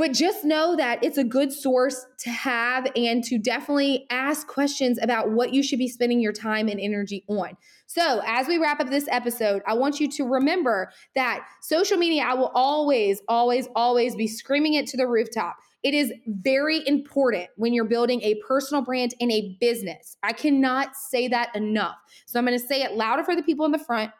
But 0.00 0.14
just 0.14 0.46
know 0.46 0.76
that 0.76 1.04
it's 1.04 1.18
a 1.18 1.24
good 1.24 1.52
source 1.52 2.06
to 2.20 2.30
have 2.30 2.90
and 2.96 3.22
to 3.24 3.36
definitely 3.36 4.06
ask 4.08 4.46
questions 4.46 4.98
about 4.98 5.32
what 5.32 5.52
you 5.52 5.62
should 5.62 5.78
be 5.78 5.88
spending 5.88 6.20
your 6.20 6.32
time 6.32 6.68
and 6.68 6.80
energy 6.80 7.22
on. 7.28 7.58
So, 7.84 8.22
as 8.24 8.48
we 8.48 8.56
wrap 8.56 8.80
up 8.80 8.88
this 8.88 9.06
episode, 9.10 9.60
I 9.66 9.74
want 9.74 10.00
you 10.00 10.10
to 10.12 10.24
remember 10.24 10.90
that 11.16 11.46
social 11.60 11.98
media, 11.98 12.24
I 12.24 12.32
will 12.32 12.50
always, 12.54 13.20
always, 13.28 13.68
always 13.76 14.16
be 14.16 14.26
screaming 14.26 14.72
it 14.72 14.86
to 14.86 14.96
the 14.96 15.06
rooftop. 15.06 15.58
It 15.82 15.92
is 15.92 16.10
very 16.26 16.80
important 16.88 17.48
when 17.56 17.74
you're 17.74 17.84
building 17.84 18.22
a 18.22 18.36
personal 18.48 18.82
brand 18.82 19.12
in 19.20 19.30
a 19.30 19.54
business. 19.60 20.16
I 20.22 20.32
cannot 20.32 20.96
say 20.96 21.28
that 21.28 21.54
enough. 21.54 21.96
So, 22.24 22.38
I'm 22.38 22.46
going 22.46 22.58
to 22.58 22.66
say 22.66 22.80
it 22.80 22.92
louder 22.92 23.22
for 23.22 23.36
the 23.36 23.42
people 23.42 23.66
in 23.66 23.72
the 23.72 23.78
front 23.78 24.12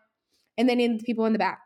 and 0.59 0.69
then 0.69 0.79
in 0.79 0.99
the 0.99 1.05
people 1.05 1.25
in 1.25 1.33
the 1.33 1.39
back. 1.39 1.61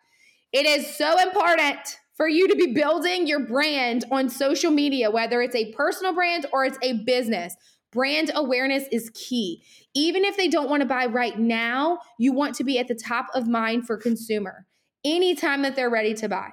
It 0.53 0.67
is 0.67 0.97
so 0.97 1.19
important 1.19 1.99
for 2.15 2.29
you 2.29 2.49
to 2.49 2.55
be 2.55 2.73
building 2.73 3.27
your 3.27 3.41
brand 3.41 4.05
on 4.11 4.29
social 4.29 4.71
media, 4.71 5.11
whether 5.11 5.43
it's 5.43 5.57
a 5.57 5.73
personal 5.73 6.13
brand 6.13 6.47
or 6.53 6.65
it's 6.65 6.79
a 6.83 7.05
business. 7.05 7.57
Brand 7.93 8.31
awareness 8.35 8.85
is 8.91 9.11
key. 9.15 9.63
Even 9.95 10.25
if 10.25 10.37
they 10.37 10.49
don't 10.49 10.69
want 10.69 10.81
to 10.81 10.87
buy 10.87 11.07
right 11.07 11.39
now, 11.39 11.99
you 12.19 12.33
want 12.33 12.55
to 12.57 12.65
be 12.65 12.79
at 12.79 12.89
the 12.89 12.95
top 12.95 13.27
of 13.35 13.47
mind 13.47 13.87
for 13.87 13.97
consumer 13.97 14.67
anytime 15.05 15.63
that 15.63 15.77
they're 15.77 15.91
ready 15.91 16.15
to 16.15 16.29
buy. 16.29 16.51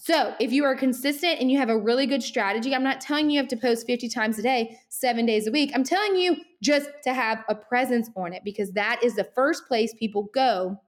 So, 0.00 0.36
if 0.38 0.52
you 0.52 0.62
are 0.62 0.76
consistent 0.76 1.40
and 1.40 1.50
you 1.50 1.58
have 1.58 1.70
a 1.70 1.76
really 1.76 2.06
good 2.06 2.22
strategy, 2.22 2.72
I'm 2.72 2.84
not 2.84 3.00
telling 3.00 3.30
you 3.30 3.38
have 3.38 3.48
to 3.48 3.56
post 3.56 3.84
50 3.84 4.08
times 4.08 4.38
a 4.38 4.42
day, 4.42 4.78
seven 4.88 5.26
days 5.26 5.48
a 5.48 5.50
week. 5.50 5.72
I'm 5.74 5.82
telling 5.82 6.14
you 6.14 6.36
just 6.62 6.88
to 7.02 7.12
have 7.12 7.42
a 7.48 7.56
presence 7.56 8.08
on 8.14 8.32
it 8.32 8.42
because 8.44 8.70
that 8.72 9.00
is 9.02 9.16
the 9.16 9.28
first 9.34 9.66
place 9.66 9.92
people 9.98 10.28
go. 10.32 10.80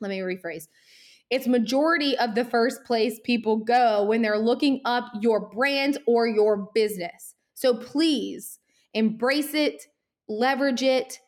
Let 0.00 0.10
me 0.10 0.18
rephrase 0.18 0.68
it's 1.30 1.46
majority 1.46 2.16
of 2.16 2.34
the 2.34 2.44
first 2.44 2.84
place 2.84 3.18
people 3.24 3.56
go 3.56 4.04
when 4.04 4.22
they're 4.22 4.38
looking 4.38 4.80
up 4.84 5.10
your 5.20 5.48
brand 5.50 5.98
or 6.06 6.26
your 6.26 6.68
business. 6.74 7.34
So 7.54 7.74
please 7.74 8.58
embrace 8.94 9.54
it, 9.54 9.86
leverage 10.28 10.82
it, 10.82 11.20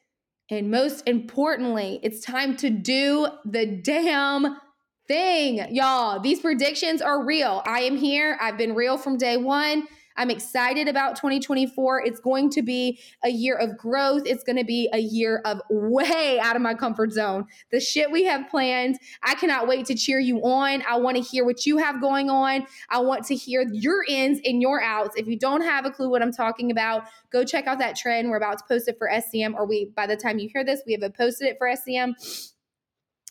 and 0.51 0.71
most 0.71 1.07
importantly, 1.07 2.01
it's 2.03 2.25
time 2.25 2.57
to 2.59 2.71
do 2.71 3.29
the 3.45 3.67
damn 3.67 4.57
thing. 5.07 5.75
Y'all, 5.75 6.21
these 6.21 6.41
predictions 6.41 7.03
are 7.03 7.25
real. 7.25 7.63
I 7.67 7.81
am 7.81 7.97
here. 7.97 8.39
I've 8.41 8.57
been 8.57 8.75
real 8.75 8.97
from 8.97 9.19
day 9.19 9.37
one. 9.37 9.87
I'm 10.19 10.31
excited 10.31 10.89
about 10.89 11.17
2024. 11.17 12.05
It's 12.05 12.21
going 12.21 12.51
to 12.51 12.63
be 12.63 12.99
a 13.25 13.31
year 13.31 13.55
of 13.55 13.79
growth. 13.79 14.23
It's 14.27 14.43
going 14.43 14.57
to 14.57 14.65
be 14.65 14.89
a 14.93 14.99
year 14.99 15.41
of 15.45 15.63
way 15.71 16.41
out 16.43 16.57
of 16.57 16.63
my 16.63 16.75
comfort 16.75 17.13
zone. 17.13 17.47
The 17.71 17.81
shit 17.81 18.11
we 18.11 18.25
have 18.25 18.51
planned, 18.51 18.99
I 19.23 19.37
cannot 19.37 19.69
wait 19.69 19.87
to 19.87 19.95
cheer 19.95 20.19
you 20.19 20.41
on. 20.41 20.83
I 20.89 20.97
want 20.97 21.17
to 21.17 21.23
hear 21.23 21.45
what 21.45 21.65
you 21.65 21.79
have 21.79 22.01
going 22.01 22.29
on. 22.29 22.67
I 22.91 22.99
want 22.99 23.25
to 23.27 23.37
hear 23.37 23.65
your 23.73 24.05
ins 24.09 24.41
and 24.45 24.61
your 24.61 24.83
outs. 24.83 25.17
If 25.17 25.29
you 25.29 25.39
don't 25.39 25.63
have 25.63 25.87
a 25.87 25.91
clue 25.91 26.11
what 26.11 26.21
I'm 26.21 26.33
talking 26.33 26.73
about, 26.73 27.05
go 27.31 27.45
check 27.45 27.69
out 27.69 27.79
that 27.79 27.97
trend. 27.97 28.29
We're 28.29 28.37
about 28.37 28.59
to 28.59 28.65
post 28.69 28.89
it 28.89 28.99
for 28.99 29.09
SCM, 29.09 29.55
or 29.55 29.67
we, 29.67 29.93
by 29.97 30.07
the 30.09 30.17
time 30.17 30.39
you 30.39 30.49
hear 30.53 30.65
this, 30.65 30.83
we 30.85 30.99
have 31.01 31.15
posted 31.15 31.47
it 31.47 31.57
for 31.59 31.69
SCM. 31.69 32.15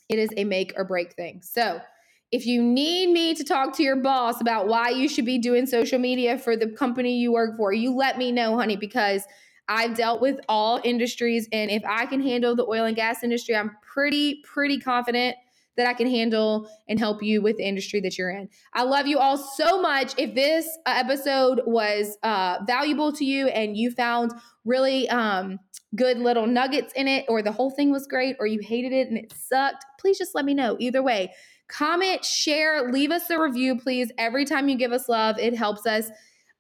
It 0.08 0.19
is 0.19 0.30
a 0.38 0.45
make 0.45 0.71
or 0.78 0.86
break 0.86 1.13
thing. 1.13 1.41
So, 1.43 1.82
if 2.31 2.45
you 2.45 2.61
need 2.61 3.09
me 3.11 3.33
to 3.33 3.43
talk 3.43 3.75
to 3.77 3.83
your 3.83 3.95
boss 3.95 4.41
about 4.41 4.67
why 4.67 4.89
you 4.89 5.07
should 5.07 5.25
be 5.25 5.37
doing 5.37 5.65
social 5.65 5.99
media 5.99 6.37
for 6.37 6.57
the 6.57 6.67
company 6.67 7.17
you 7.17 7.31
work 7.31 7.55
for, 7.55 7.71
you 7.71 7.95
let 7.95 8.17
me 8.17 8.31
know, 8.31 8.57
honey, 8.57 8.75
because 8.75 9.23
I've 9.69 9.95
dealt 9.95 10.21
with 10.21 10.39
all 10.47 10.81
industries. 10.83 11.47
And 11.51 11.71
if 11.71 11.83
I 11.85 12.05
can 12.05 12.21
handle 12.21 12.55
the 12.55 12.65
oil 12.65 12.85
and 12.85 12.95
gas 12.95 13.23
industry, 13.23 13.55
I'm 13.55 13.71
pretty, 13.81 14.41
pretty 14.43 14.79
confident 14.79 15.37
that 15.77 15.87
I 15.87 15.93
can 15.93 16.09
handle 16.09 16.69
and 16.89 16.97
help 16.99 17.21
you 17.21 17.41
with 17.41 17.57
the 17.57 17.67
industry 17.67 17.99
that 18.01 18.17
you're 18.17 18.31
in. 18.31 18.49
I 18.73 18.83
love 18.83 19.07
you 19.07 19.19
all 19.19 19.37
so 19.37 19.79
much. 19.79 20.13
If 20.17 20.33
this 20.33 20.67
uh, 20.85 20.93
episode 20.95 21.61
was 21.65 22.17
uh, 22.23 22.57
valuable 22.65 23.13
to 23.13 23.23
you 23.23 23.47
and 23.47 23.77
you 23.77 23.91
found 23.91 24.33
really 24.65 25.07
um, 25.09 25.59
good 25.95 26.17
little 26.17 26.47
nuggets 26.47 26.93
in 26.93 27.07
it, 27.07 27.25
or 27.29 27.41
the 27.41 27.51
whole 27.51 27.69
thing 27.69 27.91
was 27.91 28.07
great, 28.07 28.35
or 28.39 28.47
you 28.47 28.59
hated 28.59 28.91
it 28.91 29.07
and 29.09 29.17
it 29.17 29.31
sucked, 29.31 29.85
please 29.99 30.17
just 30.17 30.33
let 30.33 30.45
me 30.45 30.55
know. 30.55 30.75
Either 30.79 31.03
way, 31.03 31.31
comment, 31.67 32.23
share, 32.23 32.91
leave 32.91 33.12
us 33.12 33.30
a 33.30 33.39
review, 33.39 33.77
please. 33.77 34.12
Every 34.17 34.45
time 34.45 34.69
you 34.69 34.77
give 34.77 34.91
us 34.91 35.10
love, 35.10 35.38
it 35.39 35.56
helps 35.56 35.86
us. 35.86 36.10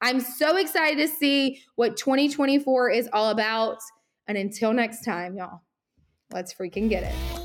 I'm 0.01 0.19
so 0.19 0.57
excited 0.57 0.97
to 0.97 1.07
see 1.07 1.61
what 1.75 1.97
2024 1.97 2.91
is 2.91 3.09
all 3.13 3.29
about. 3.29 3.77
And 4.27 4.37
until 4.37 4.73
next 4.73 5.03
time, 5.03 5.35
y'all, 5.35 5.61
let's 6.31 6.53
freaking 6.53 6.89
get 6.89 7.03
it. 7.03 7.36